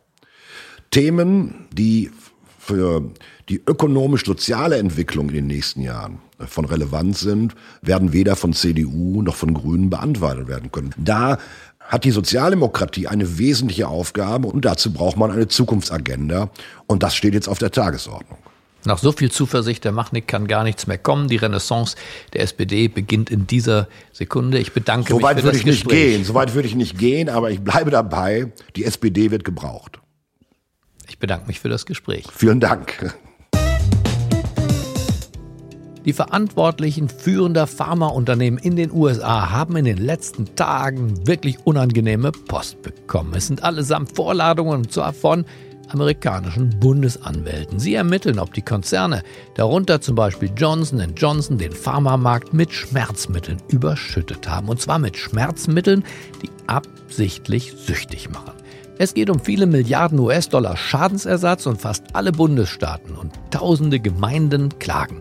Themen, 0.90 1.66
die 1.72 2.10
für 2.66 3.02
die 3.48 3.62
ökonomisch-soziale 3.64 4.78
Entwicklung 4.78 5.28
in 5.28 5.36
den 5.36 5.46
nächsten 5.46 5.82
Jahren 5.82 6.18
von 6.38 6.64
Relevanz 6.64 7.20
sind, 7.20 7.54
werden 7.80 8.12
weder 8.12 8.36
von 8.36 8.52
CDU 8.52 9.22
noch 9.22 9.36
von 9.36 9.54
Grünen 9.54 9.88
beantwortet 9.88 10.48
werden 10.48 10.72
können. 10.72 10.92
Da 10.96 11.38
hat 11.80 12.04
die 12.04 12.10
Sozialdemokratie 12.10 13.06
eine 13.06 13.38
wesentliche 13.38 13.86
Aufgabe 13.86 14.48
und 14.48 14.64
dazu 14.64 14.92
braucht 14.92 15.16
man 15.16 15.30
eine 15.30 15.46
Zukunftsagenda 15.46 16.50
und 16.86 17.02
das 17.04 17.14
steht 17.14 17.34
jetzt 17.34 17.48
auf 17.48 17.58
der 17.58 17.70
Tagesordnung. 17.70 18.38
Nach 18.84 18.98
so 18.98 19.10
viel 19.12 19.30
Zuversicht 19.30 19.84
der 19.84 19.92
Machnik 19.92 20.28
kann 20.28 20.46
gar 20.46 20.62
nichts 20.62 20.86
mehr 20.86 20.98
kommen. 20.98 21.28
Die 21.28 21.36
Renaissance 21.36 21.96
der 22.32 22.42
SPD 22.42 22.86
beginnt 22.88 23.30
in 23.30 23.46
dieser 23.46 23.88
Sekunde. 24.12 24.58
Ich 24.58 24.72
bedanke 24.72 25.10
So 25.10 25.16
mich 25.16 25.24
weit 25.24 25.38
für 25.38 25.44
würde 25.44 25.52
das 25.52 25.60
ich 25.60 25.66
nicht 25.66 25.84
Gespräch. 25.84 26.12
gehen, 26.14 26.24
so 26.24 26.34
weit 26.34 26.54
würde 26.54 26.68
ich 26.68 26.74
nicht 26.76 26.98
gehen, 26.98 27.28
aber 27.28 27.50
ich 27.50 27.60
bleibe 27.60 27.90
dabei, 27.90 28.52
die 28.76 28.84
SPD 28.84 29.30
wird 29.30 29.44
gebraucht. 29.44 30.00
Ich 31.08 31.18
bedanke 31.18 31.46
mich 31.46 31.60
für 31.60 31.68
das 31.68 31.86
Gespräch. 31.86 32.26
Vielen 32.32 32.60
Dank. 32.60 33.14
Die 36.04 36.12
Verantwortlichen 36.12 37.08
führender 37.08 37.66
Pharmaunternehmen 37.66 38.60
in 38.60 38.76
den 38.76 38.92
USA 38.92 39.50
haben 39.50 39.76
in 39.76 39.84
den 39.84 39.98
letzten 39.98 40.54
Tagen 40.54 41.26
wirklich 41.26 41.58
unangenehme 41.64 42.30
Post 42.30 42.82
bekommen. 42.82 43.34
Es 43.34 43.48
sind 43.48 43.64
allesamt 43.64 44.14
Vorladungen 44.14 44.82
und 44.82 44.92
zwar 44.92 45.12
von 45.12 45.44
amerikanischen 45.88 46.78
Bundesanwälten. 46.78 47.80
Sie 47.80 47.94
ermitteln, 47.94 48.38
ob 48.38 48.54
die 48.54 48.62
Konzerne, 48.62 49.22
darunter 49.54 50.00
zum 50.00 50.14
Beispiel 50.14 50.50
Johnson 50.56 51.14
Johnson, 51.16 51.58
den 51.58 51.72
Pharmamarkt 51.72 52.52
mit 52.52 52.72
Schmerzmitteln 52.72 53.58
überschüttet 53.68 54.48
haben. 54.48 54.68
Und 54.68 54.80
zwar 54.80 54.98
mit 54.98 55.16
Schmerzmitteln, 55.16 56.04
die 56.42 56.50
absichtlich 56.66 57.72
süchtig 57.76 58.30
machen. 58.30 58.52
Es 58.98 59.12
geht 59.12 59.28
um 59.28 59.40
viele 59.40 59.66
Milliarden 59.66 60.18
US-Dollar 60.18 60.74
Schadensersatz 60.76 61.66
und 61.66 61.80
fast 61.80 62.04
alle 62.14 62.32
Bundesstaaten 62.32 63.14
und 63.14 63.32
tausende 63.50 64.00
Gemeinden 64.00 64.78
klagen. 64.78 65.20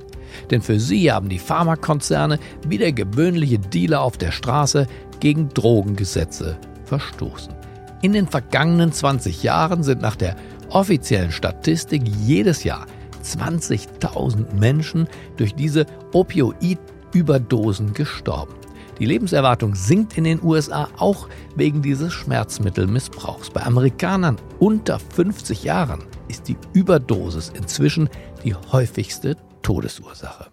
Denn 0.50 0.62
für 0.62 0.80
sie 0.80 1.12
haben 1.12 1.28
die 1.28 1.40
Pharmakonzerne 1.40 2.40
wie 2.68 2.78
der 2.78 2.94
gewöhnliche 2.94 3.60
Dealer 3.60 4.02
auf 4.02 4.18
der 4.18 4.32
Straße 4.32 4.88
gegen 5.20 5.50
Drogengesetze 5.50 6.58
verstoßen. 6.86 7.54
In 8.02 8.14
den 8.14 8.28
vergangenen 8.28 8.94
20 8.94 9.44
Jahren 9.44 9.84
sind 9.84 10.02
nach 10.02 10.16
der 10.16 10.38
offiziellen 10.70 11.32
Statistik 11.32 12.04
jedes 12.08 12.64
Jahr 12.64 12.86
20.000 13.24 14.54
Menschen 14.58 15.08
durch 15.36 15.54
diese 15.54 15.86
Opioid-Überdosen 16.14 17.94
gestorben. 17.94 18.54
Die 19.00 19.06
Lebenserwartung 19.06 19.76
sinkt 19.76 20.18
in 20.18 20.24
den 20.24 20.42
USA 20.42 20.88
auch 20.98 21.28
wegen 21.56 21.82
dieses 21.82 22.14
Schmerzmittelmissbrauchs. 22.14 23.50
Bei 23.50 23.64
Amerikanern 23.64 24.38
unter 24.60 25.00
50 25.00 25.64
Jahren 25.64 26.04
ist 26.28 26.48
die 26.48 26.58
Überdosis 26.74 27.52
inzwischen 27.54 28.10
die 28.44 28.56
häufigste 28.56 29.36
Todesursache. 29.62 30.48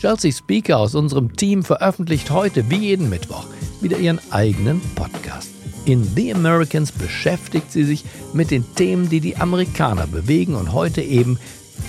Chelsea 0.00 0.32
Speaker 0.32 0.78
aus 0.78 0.94
unserem 0.94 1.36
Team 1.36 1.62
veröffentlicht 1.62 2.30
heute, 2.30 2.70
wie 2.70 2.76
jeden 2.76 3.10
Mittwoch, 3.10 3.46
wieder 3.80 3.98
ihren 3.98 4.20
eigenen 4.30 4.80
Podcast. 4.94 5.50
In 5.84 6.04
The 6.04 6.34
Americans 6.34 6.92
beschäftigt 6.92 7.72
sie 7.72 7.84
sich 7.84 8.04
mit 8.32 8.50
den 8.50 8.64
Themen, 8.76 9.08
die 9.08 9.20
die 9.20 9.36
Amerikaner 9.36 10.06
bewegen 10.06 10.54
und 10.54 10.72
heute 10.72 11.02
eben 11.02 11.38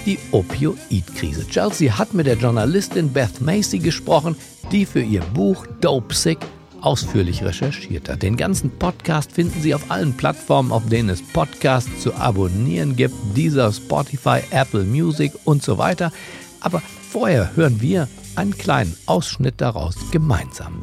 die 0.06 0.18
Opioid-Krise. 0.32 1.48
Chelsea 1.48 1.98
hat 1.98 2.14
mit 2.14 2.28
der 2.28 2.38
Journalistin 2.38 3.12
Beth 3.12 3.42
Macy 3.42 3.80
gesprochen, 3.80 4.36
die 4.72 4.86
für 4.86 5.02
ihr 5.02 5.22
Buch 5.22 5.66
Dope 5.82 6.14
Sick 6.14 6.40
ausführlich 6.82 7.44
recherchiert 7.44 8.10
hat. 8.10 8.24
Den 8.24 8.38
ganzen 8.38 8.72
Podcast 8.72 9.32
finden 9.32 9.62
Sie 9.62 9.74
auf 9.74 9.90
allen 9.90 10.18
Plattformen, 10.18 10.72
auf 10.72 10.88
denen 10.88 11.10
es 11.10 11.22
Podcasts 11.22 12.02
zu 12.02 12.16
abonnieren 12.16 12.96
gibt, 12.96 13.16
dieser 13.36 13.72
Spotify, 13.72 14.40
Apple 14.52 14.84
Music 14.84 15.34
und 15.46 15.64
so 15.64 15.78
weiter. 15.78 16.12
Aber 16.60 16.82
vorher 17.12 17.56
hören 17.56 17.82
wir 17.82 18.08
einen 18.36 18.58
kleinen 18.58 18.96
Ausschnitt 19.06 19.56
daraus 19.58 19.96
gemeinsam. 20.12 20.81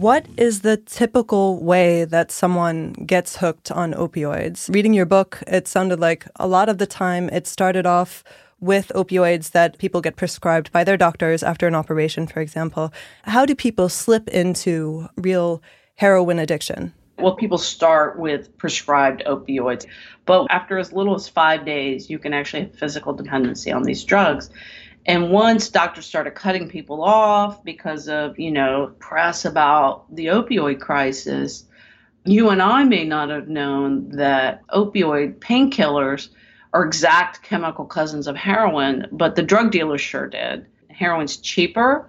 What 0.00 0.24
is 0.38 0.62
the 0.62 0.78
typical 0.78 1.62
way 1.62 2.06
that 2.06 2.30
someone 2.30 2.94
gets 2.94 3.36
hooked 3.36 3.70
on 3.70 3.92
opioids? 3.92 4.74
Reading 4.74 4.94
your 4.94 5.04
book, 5.04 5.42
it 5.46 5.68
sounded 5.68 6.00
like 6.00 6.26
a 6.36 6.48
lot 6.48 6.70
of 6.70 6.78
the 6.78 6.86
time 6.86 7.28
it 7.28 7.46
started 7.46 7.84
off 7.84 8.24
with 8.60 8.90
opioids 8.94 9.50
that 9.50 9.76
people 9.76 10.00
get 10.00 10.16
prescribed 10.16 10.72
by 10.72 10.84
their 10.84 10.96
doctors 10.96 11.42
after 11.42 11.66
an 11.66 11.74
operation, 11.74 12.26
for 12.26 12.40
example. 12.40 12.94
How 13.24 13.44
do 13.44 13.54
people 13.54 13.90
slip 13.90 14.26
into 14.28 15.06
real 15.18 15.62
heroin 15.96 16.38
addiction? 16.38 16.94
Well, 17.18 17.36
people 17.36 17.58
start 17.58 18.18
with 18.18 18.56
prescribed 18.56 19.22
opioids, 19.26 19.84
but 20.24 20.46
after 20.48 20.78
as 20.78 20.94
little 20.94 21.14
as 21.14 21.28
five 21.28 21.66
days, 21.66 22.08
you 22.08 22.18
can 22.18 22.32
actually 22.32 22.62
have 22.62 22.74
physical 22.74 23.12
dependency 23.12 23.70
on 23.70 23.82
these 23.82 24.02
drugs. 24.04 24.48
And 25.06 25.30
once 25.30 25.68
doctors 25.68 26.06
started 26.06 26.34
cutting 26.34 26.68
people 26.68 27.02
off 27.02 27.64
because 27.64 28.08
of, 28.08 28.38
you 28.38 28.50
know, 28.50 28.94
press 28.98 29.44
about 29.44 30.14
the 30.14 30.26
opioid 30.26 30.80
crisis, 30.80 31.64
you 32.24 32.50
and 32.50 32.60
I 32.60 32.84
may 32.84 33.04
not 33.04 33.30
have 33.30 33.48
known 33.48 34.10
that 34.10 34.66
opioid 34.68 35.38
painkillers 35.38 36.28
are 36.72 36.84
exact 36.84 37.42
chemical 37.42 37.86
cousins 37.86 38.26
of 38.26 38.36
heroin, 38.36 39.06
but 39.10 39.36
the 39.36 39.42
drug 39.42 39.70
dealers 39.70 40.00
sure 40.00 40.28
did. 40.28 40.66
Heroin's 40.88 41.38
cheaper, 41.38 42.08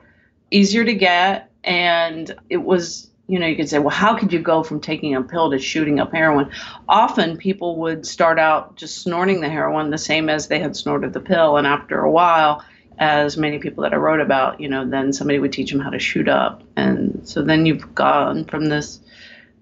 easier 0.52 0.84
to 0.84 0.94
get, 0.94 1.50
and 1.64 2.36
it 2.50 2.58
was 2.58 3.12
you 3.28 3.40
know, 3.40 3.48
you 3.48 3.56
could 3.56 3.70
say, 3.70 3.80
well, 3.80 3.96
how 3.96 4.18
could 4.18 4.34
you 4.34 4.40
go 4.40 4.62
from 4.62 4.82
taking 4.82 5.16
a 5.16 5.22
pill 5.22 5.52
to 5.52 5.58
shooting 5.58 6.02
up 6.02 6.12
heroin? 6.12 6.52
Often 6.90 7.38
people 7.38 7.78
would 7.78 8.06
start 8.06 8.38
out 8.38 8.76
just 8.76 8.98
snorting 8.98 9.40
the 9.40 9.48
heroin 9.48 9.90
the 9.90 9.98
same 9.98 10.28
as 10.28 10.50
they 10.50 10.60
had 10.60 10.76
snorted 10.76 11.14
the 11.14 11.22
pill. 11.22 11.56
And 11.56 11.66
after 11.66 12.02
a 12.02 12.12
while, 12.12 12.62
as 13.02 13.36
many 13.36 13.58
people 13.58 13.84
that 13.84 13.94
I 13.94 13.98
wrote 13.98 14.22
about, 14.22 14.62
you 14.62 14.70
know, 14.70 14.88
then 14.88 15.12
somebody 15.12 15.40
would 15.40 15.52
teach 15.52 15.72
them 15.72 15.80
how 15.80 15.90
to 15.90 15.98
shoot 15.98 16.30
up. 16.30 16.62
And 16.78 17.28
so 17.28 17.42
then 17.42 17.66
you've 17.66 17.96
gone 17.96 18.46
from 18.46 18.68
this 18.68 19.00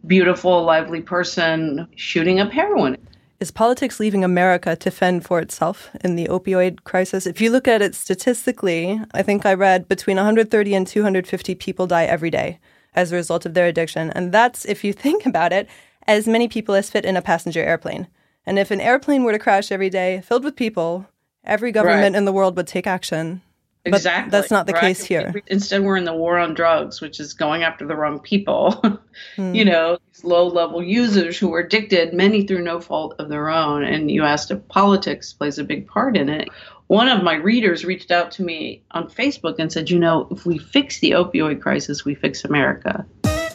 beautiful, 0.05 0.63
lively 0.63 0.99
person 1.01 1.87
shooting 1.95 2.41
up 2.41 2.51
heroin. 2.51 2.97
Is 3.39 3.49
politics 3.49 3.97
leaving 3.97 4.25
America 4.25 4.75
to 4.75 4.91
fend 4.91 5.25
for 5.25 5.39
itself 5.39 5.89
in 6.03 6.17
the 6.17 6.27
opioid 6.27 6.83
crisis? 6.83 7.25
If 7.25 7.39
you 7.39 7.49
look 7.49 7.69
at 7.69 7.81
it 7.81 7.95
statistically, 7.95 8.99
I 9.13 9.23
think 9.23 9.45
I 9.45 9.53
read 9.53 9.87
between 9.87 10.17
130 10.17 10.73
and 10.75 10.85
250 10.85 11.55
people 11.55 11.87
die 11.87 12.03
every 12.03 12.29
day 12.29 12.59
as 12.93 13.13
a 13.13 13.15
result 13.15 13.45
of 13.45 13.53
their 13.53 13.67
addiction. 13.67 14.11
And 14.11 14.33
that's, 14.33 14.65
if 14.65 14.83
you 14.83 14.91
think 15.05 15.25
about 15.25 15.53
it, 15.53 15.69
as 16.05 16.27
many 16.27 16.49
people 16.49 16.75
as 16.75 16.89
fit 16.89 17.05
in 17.05 17.15
a 17.15 17.21
passenger 17.21 17.63
airplane. 17.63 18.07
And 18.45 18.59
if 18.59 18.69
an 18.69 18.81
airplane 18.81 19.23
were 19.23 19.31
to 19.31 19.39
crash 19.39 19.71
every 19.71 19.89
day 19.89 20.19
filled 20.25 20.43
with 20.43 20.57
people, 20.57 21.07
every 21.49 21.71
government 21.71 22.13
Right. 22.13 22.15
in 22.19 22.25
the 22.25 22.31
world 22.31 22.55
would 22.57 22.67
take 22.67 22.87
action. 22.87 23.41
But 23.85 23.95
Exactly. 23.95 24.29
that's 24.31 24.51
not 24.51 24.67
the 24.67 24.73
right? 24.73 24.81
case 24.81 25.03
here. 25.05 25.33
Instead, 25.47 25.83
we're 25.83 25.95
in 25.95 26.03
the 26.03 26.13
war 26.13 26.37
on 26.37 26.53
drugs, 26.53 26.99
which 27.01 27.19
is 27.19 27.33
going 27.33 27.63
after 27.63 27.87
the 27.87 27.95
wrong 27.95 28.19
people. 28.19 28.81
Hmm. 29.35 29.53
You 29.53 29.65
know, 29.65 29.97
these 30.13 30.23
low 30.23 30.47
level 30.47 30.81
users 30.81 31.37
who 31.37 31.53
are 31.53 31.59
addicted, 31.59 32.13
many 32.13 32.43
through 32.47 32.61
no 32.63 32.79
fault 32.79 33.15
of 33.19 33.27
their 33.27 33.49
own. 33.49 33.83
And 33.83 34.09
you 34.09 34.23
asked 34.23 34.49
if 34.49 34.65
politics 34.69 35.33
plays 35.33 35.57
a 35.59 35.63
big 35.65 35.87
part 35.87 36.15
in 36.15 36.29
it. 36.29 36.47
One 36.87 37.09
of 37.09 37.21
my 37.21 37.35
readers 37.35 37.83
reached 37.83 38.11
out 38.11 38.31
to 38.31 38.43
me 38.43 38.81
on 38.91 39.09
Facebook 39.09 39.55
and 39.59 39.69
said, 39.73 39.89
you 39.89 39.99
know, 39.99 40.25
if 40.31 40.45
we 40.45 40.57
fix 40.57 40.99
the 41.01 41.11
opioid 41.11 41.59
crisis, 41.61 42.05
we 42.05 42.15
fix 42.15 42.45
America. 42.45 43.05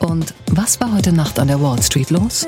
Und 0.01 0.35
was 0.53 0.79
war 0.81 0.93
heute 0.93 1.13
Nacht 1.13 1.39
an 1.39 1.49
der 1.49 1.61
Wall 1.61 1.81
Street 1.81 2.11
los? 2.11 2.47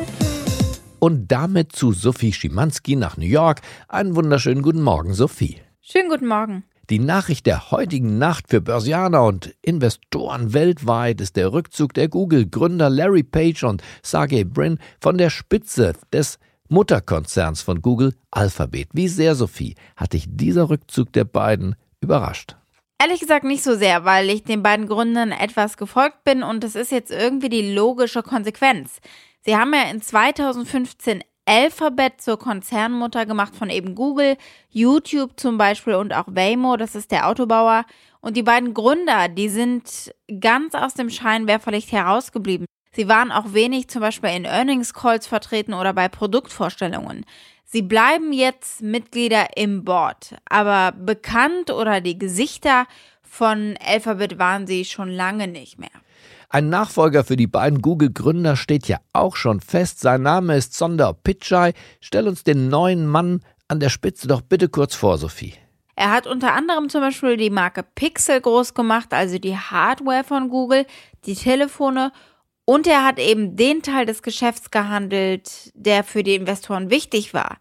Und 0.98 1.28
damit 1.28 1.72
zu 1.72 1.92
Sophie 1.92 2.32
Schimanski 2.32 2.96
nach 2.96 3.16
New 3.16 3.26
York. 3.26 3.60
Einen 3.88 4.16
wunderschönen 4.16 4.62
guten 4.62 4.82
Morgen, 4.82 5.12
Sophie. 5.12 5.60
Schönen 5.80 6.08
guten 6.08 6.26
Morgen. 6.26 6.64
Die 6.88 6.98
Nachricht 7.00 7.46
der 7.46 7.70
heutigen 7.70 8.18
Nacht 8.18 8.48
für 8.48 8.60
Börsianer 8.60 9.24
und 9.24 9.54
Investoren 9.60 10.54
weltweit 10.54 11.20
ist 11.20 11.36
der 11.36 11.52
Rückzug 11.52 11.92
der 11.94 12.08
Google-Gründer 12.08 12.88
Larry 12.88 13.24
Page 13.24 13.64
und 13.64 13.82
Sergey 14.02 14.44
Brin 14.44 14.78
von 15.00 15.18
der 15.18 15.30
Spitze 15.30 15.94
des 16.12 16.38
Mutterkonzerns 16.68 17.60
von 17.60 17.82
Google 17.82 18.14
Alphabet. 18.30 18.88
Wie 18.92 19.08
sehr, 19.08 19.34
Sophie, 19.34 19.74
hat 19.96 20.12
dich 20.12 20.26
dieser 20.28 20.70
Rückzug 20.70 21.12
der 21.12 21.24
beiden 21.24 21.74
überrascht? 22.00 22.56
Ehrlich 22.98 23.20
gesagt 23.20 23.44
nicht 23.44 23.62
so 23.62 23.74
sehr, 23.74 24.04
weil 24.04 24.30
ich 24.30 24.44
den 24.44 24.62
beiden 24.62 24.86
Gründern 24.86 25.30
etwas 25.30 25.76
gefolgt 25.76 26.24
bin 26.24 26.42
und 26.42 26.64
es 26.64 26.74
ist 26.74 26.90
jetzt 26.90 27.10
irgendwie 27.10 27.50
die 27.50 27.74
logische 27.74 28.22
Konsequenz. 28.22 29.00
Sie 29.46 29.56
haben 29.56 29.72
ja 29.72 29.84
in 29.84 30.02
2015 30.02 31.22
Alphabet 31.44 32.20
zur 32.20 32.36
Konzernmutter 32.36 33.26
gemacht 33.26 33.54
von 33.54 33.70
eben 33.70 33.94
Google, 33.94 34.36
YouTube 34.70 35.38
zum 35.38 35.56
Beispiel 35.56 35.94
und 35.94 36.12
auch 36.12 36.26
Waymo, 36.26 36.76
das 36.76 36.96
ist 36.96 37.12
der 37.12 37.28
Autobauer. 37.28 37.84
Und 38.20 38.36
die 38.36 38.42
beiden 38.42 38.74
Gründer, 38.74 39.28
die 39.28 39.48
sind 39.48 40.12
ganz 40.40 40.74
aus 40.74 40.94
dem 40.94 41.10
Scheinwerferlicht 41.10 41.92
herausgeblieben. 41.92 42.66
Sie 42.90 43.06
waren 43.06 43.30
auch 43.30 43.52
wenig 43.52 43.86
zum 43.86 44.00
Beispiel 44.00 44.30
in 44.30 44.46
Earnings 44.46 44.92
Calls 44.92 45.28
vertreten 45.28 45.74
oder 45.74 45.92
bei 45.92 46.08
Produktvorstellungen. 46.08 47.24
Sie 47.64 47.82
bleiben 47.82 48.32
jetzt 48.32 48.82
Mitglieder 48.82 49.56
im 49.56 49.84
Board, 49.84 50.34
aber 50.48 50.90
bekannt 50.90 51.70
oder 51.70 52.00
die 52.00 52.18
Gesichter 52.18 52.88
von 53.22 53.78
Alphabet 53.80 54.40
waren 54.40 54.66
sie 54.66 54.84
schon 54.84 55.10
lange 55.10 55.46
nicht 55.46 55.78
mehr. 55.78 55.90
Ein 56.48 56.68
Nachfolger 56.68 57.24
für 57.24 57.36
die 57.36 57.46
beiden 57.46 57.82
Google-Gründer 57.82 58.56
steht 58.56 58.88
ja 58.88 58.98
auch 59.12 59.36
schon 59.36 59.60
fest. 59.60 60.00
Sein 60.00 60.22
Name 60.22 60.56
ist 60.56 60.74
Sonder 60.74 61.12
Pichai. 61.12 61.72
Stell 62.00 62.28
uns 62.28 62.44
den 62.44 62.68
neuen 62.68 63.06
Mann 63.06 63.40
an 63.68 63.80
der 63.80 63.88
Spitze 63.88 64.28
doch 64.28 64.42
bitte 64.42 64.68
kurz 64.68 64.94
vor, 64.94 65.18
Sophie. 65.18 65.54
Er 65.96 66.12
hat 66.12 66.26
unter 66.26 66.52
anderem 66.52 66.88
zum 66.88 67.00
Beispiel 67.00 67.36
die 67.36 67.50
Marke 67.50 67.82
Pixel 67.82 68.40
groß 68.40 68.74
gemacht, 68.74 69.12
also 69.12 69.38
die 69.38 69.56
Hardware 69.56 70.24
von 70.24 70.50
Google, 70.50 70.86
die 71.24 71.34
Telefone 71.34 72.12
und 72.66 72.86
er 72.86 73.04
hat 73.04 73.18
eben 73.18 73.56
den 73.56 73.82
Teil 73.82 74.06
des 74.06 74.22
Geschäfts 74.22 74.70
gehandelt, 74.70 75.72
der 75.74 76.04
für 76.04 76.22
die 76.22 76.34
Investoren 76.34 76.90
wichtig 76.90 77.32
war. 77.32 77.58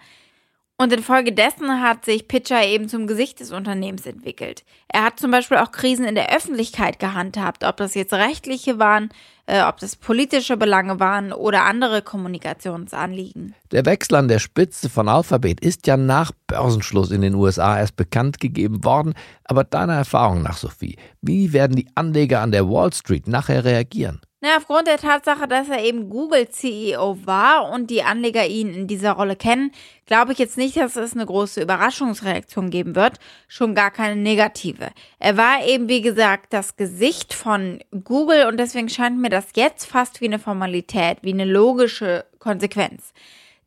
Und 0.77 0.91
infolgedessen 0.91 1.81
hat 1.81 2.03
sich 2.03 2.27
Pitcher 2.27 2.61
eben 2.65 2.89
zum 2.89 3.07
Gesicht 3.07 3.39
des 3.39 3.53
Unternehmens 3.53 4.05
entwickelt. 4.05 4.65
Er 4.89 5.05
hat 5.05 5.17
zum 5.17 5.31
Beispiel 5.31 5.57
auch 5.57 5.71
Krisen 5.71 6.03
in 6.03 6.15
der 6.15 6.35
Öffentlichkeit 6.35 6.99
gehandhabt, 6.99 7.63
ob 7.63 7.77
das 7.77 7.95
jetzt 7.95 8.11
rechtliche 8.11 8.77
waren, 8.77 9.07
äh, 9.45 9.63
ob 9.63 9.79
das 9.79 9.95
politische 9.95 10.57
Belange 10.57 10.99
waren 10.99 11.31
oder 11.31 11.63
andere 11.63 12.01
Kommunikationsanliegen. 12.01 13.55
Der 13.71 13.85
Wechsel 13.85 14.15
an 14.15 14.27
der 14.27 14.39
Spitze 14.39 14.89
von 14.89 15.07
Alphabet 15.07 15.61
ist 15.61 15.87
ja 15.87 15.95
nach 15.95 16.33
Börsenschluss 16.47 17.09
in 17.09 17.21
den 17.21 17.35
USA 17.35 17.79
erst 17.79 17.95
bekannt 17.95 18.41
gegeben 18.41 18.83
worden. 18.83 19.13
Aber 19.45 19.63
deiner 19.63 19.93
Erfahrung 19.93 20.43
nach, 20.43 20.57
Sophie, 20.57 20.97
wie 21.21 21.53
werden 21.53 21.77
die 21.77 21.87
Anleger 21.95 22.41
an 22.41 22.51
der 22.51 22.69
Wall 22.69 22.91
Street 22.91 23.29
nachher 23.29 23.63
reagieren? 23.63 24.19
Na, 24.47 24.57
aufgrund 24.57 24.85
der 24.85 24.99
Tatsache, 24.99 25.47
dass 25.47 25.69
er 25.69 25.83
eben 25.83 26.07
Google-CEO 26.07 27.17
war 27.25 27.71
und 27.71 27.89
die 27.89 28.03
Anleger 28.03 28.45
ihn 28.45 28.75
in 28.75 28.85
dieser 28.85 29.13
Rolle 29.13 29.35
kennen, 29.35 29.71
glaube 30.05 30.33
ich 30.33 30.37
jetzt 30.37 30.55
nicht, 30.55 30.77
dass 30.77 30.95
es 30.95 31.13
eine 31.13 31.25
große 31.25 31.63
Überraschungsreaktion 31.63 32.69
geben 32.69 32.95
wird, 32.95 33.17
schon 33.47 33.73
gar 33.73 33.89
keine 33.89 34.21
negative. 34.21 34.91
Er 35.17 35.35
war 35.35 35.65
eben, 35.65 35.89
wie 35.89 36.03
gesagt, 36.03 36.53
das 36.53 36.75
Gesicht 36.75 37.33
von 37.33 37.79
Google 38.03 38.45
und 38.45 38.57
deswegen 38.57 38.87
scheint 38.87 39.19
mir 39.19 39.31
das 39.31 39.47
jetzt 39.55 39.87
fast 39.87 40.21
wie 40.21 40.25
eine 40.25 40.37
Formalität, 40.37 41.17
wie 41.23 41.33
eine 41.33 41.45
logische 41.45 42.25
Konsequenz. 42.37 43.13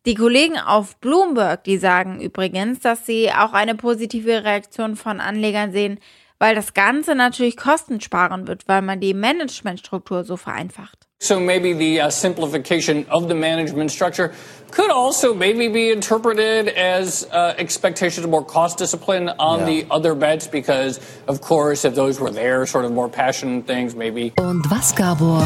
Die 0.07 0.15
Kollegen 0.15 0.61
auf 0.61 0.97
Bloomberg, 0.99 1.65
die 1.65 1.79
sagen 1.79 2.21
übrigens, 2.21 2.79
dass 2.79 3.05
sie 3.05 3.33
auch 3.33 3.53
eine 3.53 3.75
positive 3.75 4.45
Reaktion 4.45 4.95
von 4.95 5.19
Anlegern 5.19 5.73
sehen, 5.73 5.99
weil 6.39 6.55
das 6.55 6.75
Ganze 6.75 7.15
natürlich 7.15 7.57
Kosten 7.57 8.01
sparen 8.01 8.47
wird, 8.47 8.67
weil 8.67 8.83
man 8.83 9.01
die 9.01 9.15
Managementstruktur 9.15 10.25
so 10.25 10.37
vereinfacht. 10.37 11.09
So 11.21 11.41
maybe 11.41 11.75
the 11.75 12.01
uh, 12.01 12.11
simplification 12.11 13.05
of 13.11 13.27
the 13.27 13.35
management 13.35 13.91
structure 13.91 14.33
could 14.71 14.93
also 14.93 15.35
maybe 15.35 15.67
be 15.67 15.91
interpreted 15.91 16.69
as 16.69 17.27
uh, 17.33 17.55
expectation 17.59 18.23
of 18.23 18.31
more 18.31 18.45
cost 18.45 18.79
discipline 18.79 19.29
on 19.41 19.67
the 19.67 19.85
other 19.91 20.15
bets 20.15 20.47
because, 20.47 21.01
of 21.27 21.41
course, 21.41 21.85
if 21.85 21.97
those 21.97 22.21
were 22.21 22.31
their 22.31 22.67
sort 22.67 22.85
of 22.85 22.93
more 22.93 23.09
passion 23.09 23.65
things, 23.65 23.97
maybe 23.97 24.33
Und 24.39 24.71
was, 24.71 24.95
Gabor, 24.95 25.43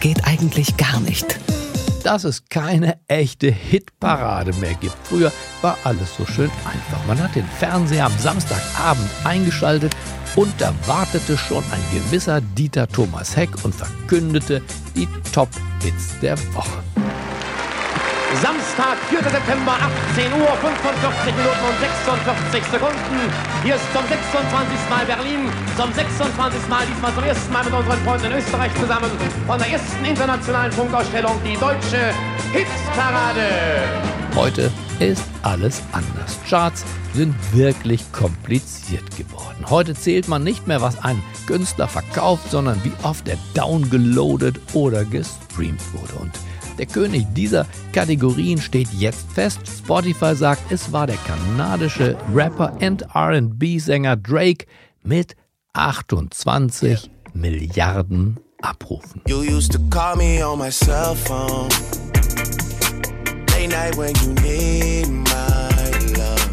geht 0.00 0.22
eigentlich 0.26 0.76
gar 0.76 1.00
nicht? 1.00 1.38
Dass 2.06 2.22
es 2.22 2.44
keine 2.48 3.00
echte 3.08 3.50
Hitparade 3.50 4.52
mehr 4.60 4.74
gibt. 4.74 4.94
Früher 5.02 5.32
war 5.60 5.76
alles 5.82 6.16
so 6.16 6.24
schön 6.24 6.52
einfach. 6.64 7.04
Man 7.08 7.20
hat 7.20 7.34
den 7.34 7.44
Fernseher 7.58 8.06
am 8.06 8.16
Samstagabend 8.16 9.10
eingeschaltet 9.24 9.92
und 10.36 10.52
da 10.58 10.72
wartete 10.86 11.36
schon 11.36 11.64
ein 11.72 11.82
gewisser 11.92 12.40
Dieter 12.40 12.86
Thomas 12.86 13.36
Heck 13.36 13.50
und 13.64 13.74
verkündete 13.74 14.62
die 14.94 15.08
Top-Hits 15.32 16.20
der 16.22 16.38
Woche. 16.54 17.05
Samstag, 18.42 18.98
4. 19.08 19.22
September, 19.22 19.72
18 20.12 20.32
Uhr, 20.34 20.52
45 20.60 21.34
Minuten 21.36 21.64
und 21.64 21.78
46 21.80 22.64
Sekunden. 22.70 23.32
Hier 23.64 23.76
ist 23.76 23.92
zum 23.94 24.04
26. 24.06 24.90
Mal 24.90 25.06
Berlin, 25.06 25.48
zum 25.76 25.92
26. 25.92 26.68
Mal, 26.68 26.84
diesmal 26.84 27.14
zum 27.14 27.24
ersten 27.24 27.52
Mal 27.52 27.64
mit 27.64 27.72
unseren 27.72 27.98
Freunden 28.04 28.26
in 28.26 28.32
Österreich 28.32 28.72
zusammen, 28.78 29.10
von 29.46 29.58
der 29.58 29.68
ersten 29.68 30.04
internationalen 30.04 30.72
Funkausstellung, 30.72 31.40
die 31.44 31.56
deutsche 31.56 32.12
Hitparade. 32.52 33.48
Heute 34.34 34.70
ist 34.98 35.24
alles 35.42 35.82
anders. 35.92 36.38
Charts 36.46 36.84
sind 37.14 37.34
wirklich 37.54 38.12
kompliziert 38.12 39.16
geworden. 39.16 39.64
Heute 39.70 39.94
zählt 39.94 40.28
man 40.28 40.44
nicht 40.44 40.66
mehr, 40.66 40.82
was 40.82 41.02
ein 41.02 41.22
Künstler 41.46 41.88
verkauft, 41.88 42.50
sondern 42.50 42.84
wie 42.84 42.92
oft 43.02 43.28
er 43.28 43.38
downgeloadet 43.54 44.60
oder 44.74 45.06
gestreamt 45.06 45.80
wurde. 45.94 46.12
Und 46.20 46.32
der 46.78 46.86
König 46.86 47.26
dieser 47.34 47.66
Kategorien 47.92 48.60
steht 48.60 48.88
jetzt 48.92 49.30
fest. 49.32 49.60
Spotify 49.66 50.34
sagt, 50.34 50.70
es 50.70 50.92
war 50.92 51.06
der 51.06 51.16
kanadische 51.26 52.16
Rapper 52.34 52.76
und 52.80 53.06
RB-Sänger 53.14 54.16
Drake 54.16 54.66
mit 55.02 55.36
28 55.72 56.90
yeah. 56.90 57.00
Milliarden 57.34 58.38
Abrufen. 58.62 59.20
You 59.28 59.42
used 59.42 59.72
to 59.72 59.78
call 59.90 60.16
me 60.16 60.42
on 60.42 60.58
my 60.58 60.70
cell 60.70 61.14
phone. 61.14 61.68
Late 63.52 63.70
night 63.70 63.96
when 63.96 64.14
you 64.16 64.32
need 64.42 65.08
my 65.08 66.14
love. 66.16 66.50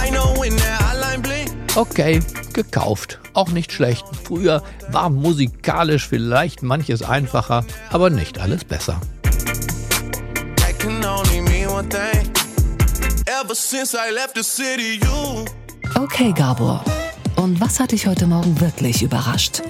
I 0.00 0.10
know 0.10 0.34
when 0.40 0.56
that 0.56 0.80
hotline 0.80 1.22
blink. 1.22 1.50
Okay, 1.76 2.20
gekauft. 2.54 3.20
Auch 3.34 3.50
nicht 3.50 3.72
schlecht. 3.72 4.04
Früher 4.24 4.62
war 4.90 5.10
musikalisch 5.10 6.08
vielleicht 6.08 6.62
manches 6.62 7.02
einfacher, 7.02 7.64
aber 7.90 8.10
nicht 8.10 8.38
alles 8.38 8.64
besser. 8.64 9.00
Okay, 15.96 16.32
Gabor. 16.32 16.84
Und 17.34 17.60
was 17.60 17.80
hat 17.80 17.90
dich 17.90 18.06
heute 18.06 18.28
Morgen 18.28 18.60
wirklich 18.60 19.02
überrascht? 19.02 19.60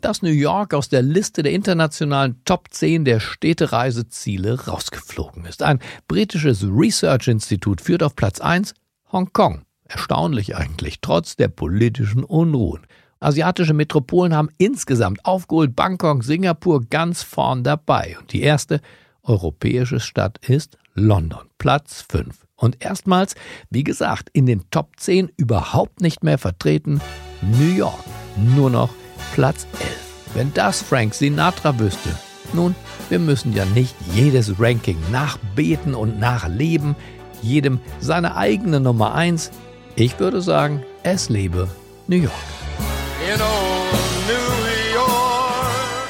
dass 0.00 0.22
New 0.22 0.30
York 0.30 0.74
aus 0.74 0.88
der 0.88 1.02
Liste 1.02 1.42
der 1.42 1.52
internationalen 1.52 2.40
Top 2.44 2.68
10 2.70 3.04
der 3.04 3.18
Städtereiseziele 3.18 4.66
rausgeflogen 4.66 5.44
ist. 5.44 5.64
Ein 5.64 5.80
britisches 6.06 6.64
Research-Institut 6.64 7.80
führt 7.80 8.04
auf 8.04 8.14
Platz 8.14 8.40
1 8.40 8.72
Hongkong. 9.10 9.62
Erstaunlich 9.84 10.54
eigentlich, 10.54 11.00
trotz 11.00 11.34
der 11.34 11.48
politischen 11.48 12.22
Unruhen. 12.22 12.82
Asiatische 13.18 13.74
Metropolen 13.74 14.36
haben 14.36 14.50
insgesamt 14.58 15.24
aufgeholt 15.24 15.74
Bangkok, 15.74 16.22
Singapur 16.22 16.82
ganz 16.88 17.24
vorn 17.24 17.64
dabei. 17.64 18.16
Und 18.20 18.32
die 18.32 18.42
erste 18.42 18.80
europäische 19.22 20.00
Stadt 20.00 20.38
ist 20.46 20.78
London, 20.94 21.40
Platz 21.58 22.04
5. 22.08 22.46
Und 22.56 22.84
erstmals, 22.84 23.34
wie 23.70 23.84
gesagt, 23.84 24.28
in 24.32 24.46
den 24.46 24.68
Top 24.70 24.92
10 24.98 25.30
überhaupt 25.36 26.00
nicht 26.00 26.22
mehr 26.22 26.38
vertreten 26.38 27.00
New 27.40 27.74
York. 27.74 28.04
Nur 28.36 28.70
noch 28.70 28.90
Platz 29.34 29.66
11. 29.80 29.98
Wenn 30.34 30.54
das 30.54 30.82
Frank 30.82 31.14
Sinatra 31.14 31.78
wüsste. 31.78 32.10
Nun, 32.52 32.74
wir 33.08 33.18
müssen 33.18 33.52
ja 33.54 33.64
nicht 33.64 33.94
jedes 34.12 34.60
Ranking 34.60 34.98
nachbeten 35.10 35.94
und 35.94 36.18
nachleben, 36.18 36.94
jedem 37.40 37.80
seine 37.98 38.36
eigene 38.36 38.80
Nummer 38.80 39.14
1. 39.14 39.50
Ich 39.96 40.18
würde 40.20 40.40
sagen, 40.40 40.82
es 41.02 41.28
lebe 41.28 41.68
New 42.06 42.16
York. 42.16 42.61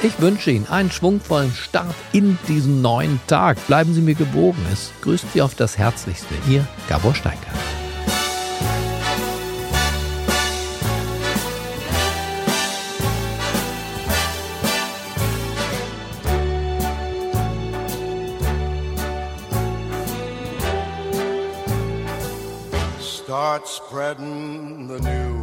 Ich 0.05 0.19
wünsche 0.19 0.51
Ihnen 0.51 0.67
einen 0.67 0.91
schwungvollen 0.91 1.53
Start 1.53 1.95
in 2.11 2.37
diesen 2.49 2.81
neuen 2.81 3.21
Tag. 3.25 3.57
Bleiben 3.67 3.93
Sie 3.93 4.01
mir 4.01 4.15
gewogen. 4.15 4.59
Es 4.69 4.91
grüßt 5.01 5.31
Sie 5.31 5.41
auf 5.41 5.55
das 5.55 5.77
Herzlichste. 5.77 6.35
Ihr 6.49 6.67
Gabor 6.89 7.15
Steingart. 7.15 7.47
Start 22.99 23.65
spreading 23.65 24.89
the 24.89 24.99
news. 24.99 25.42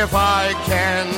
If 0.00 0.14
I 0.14 0.52
can 0.64 1.17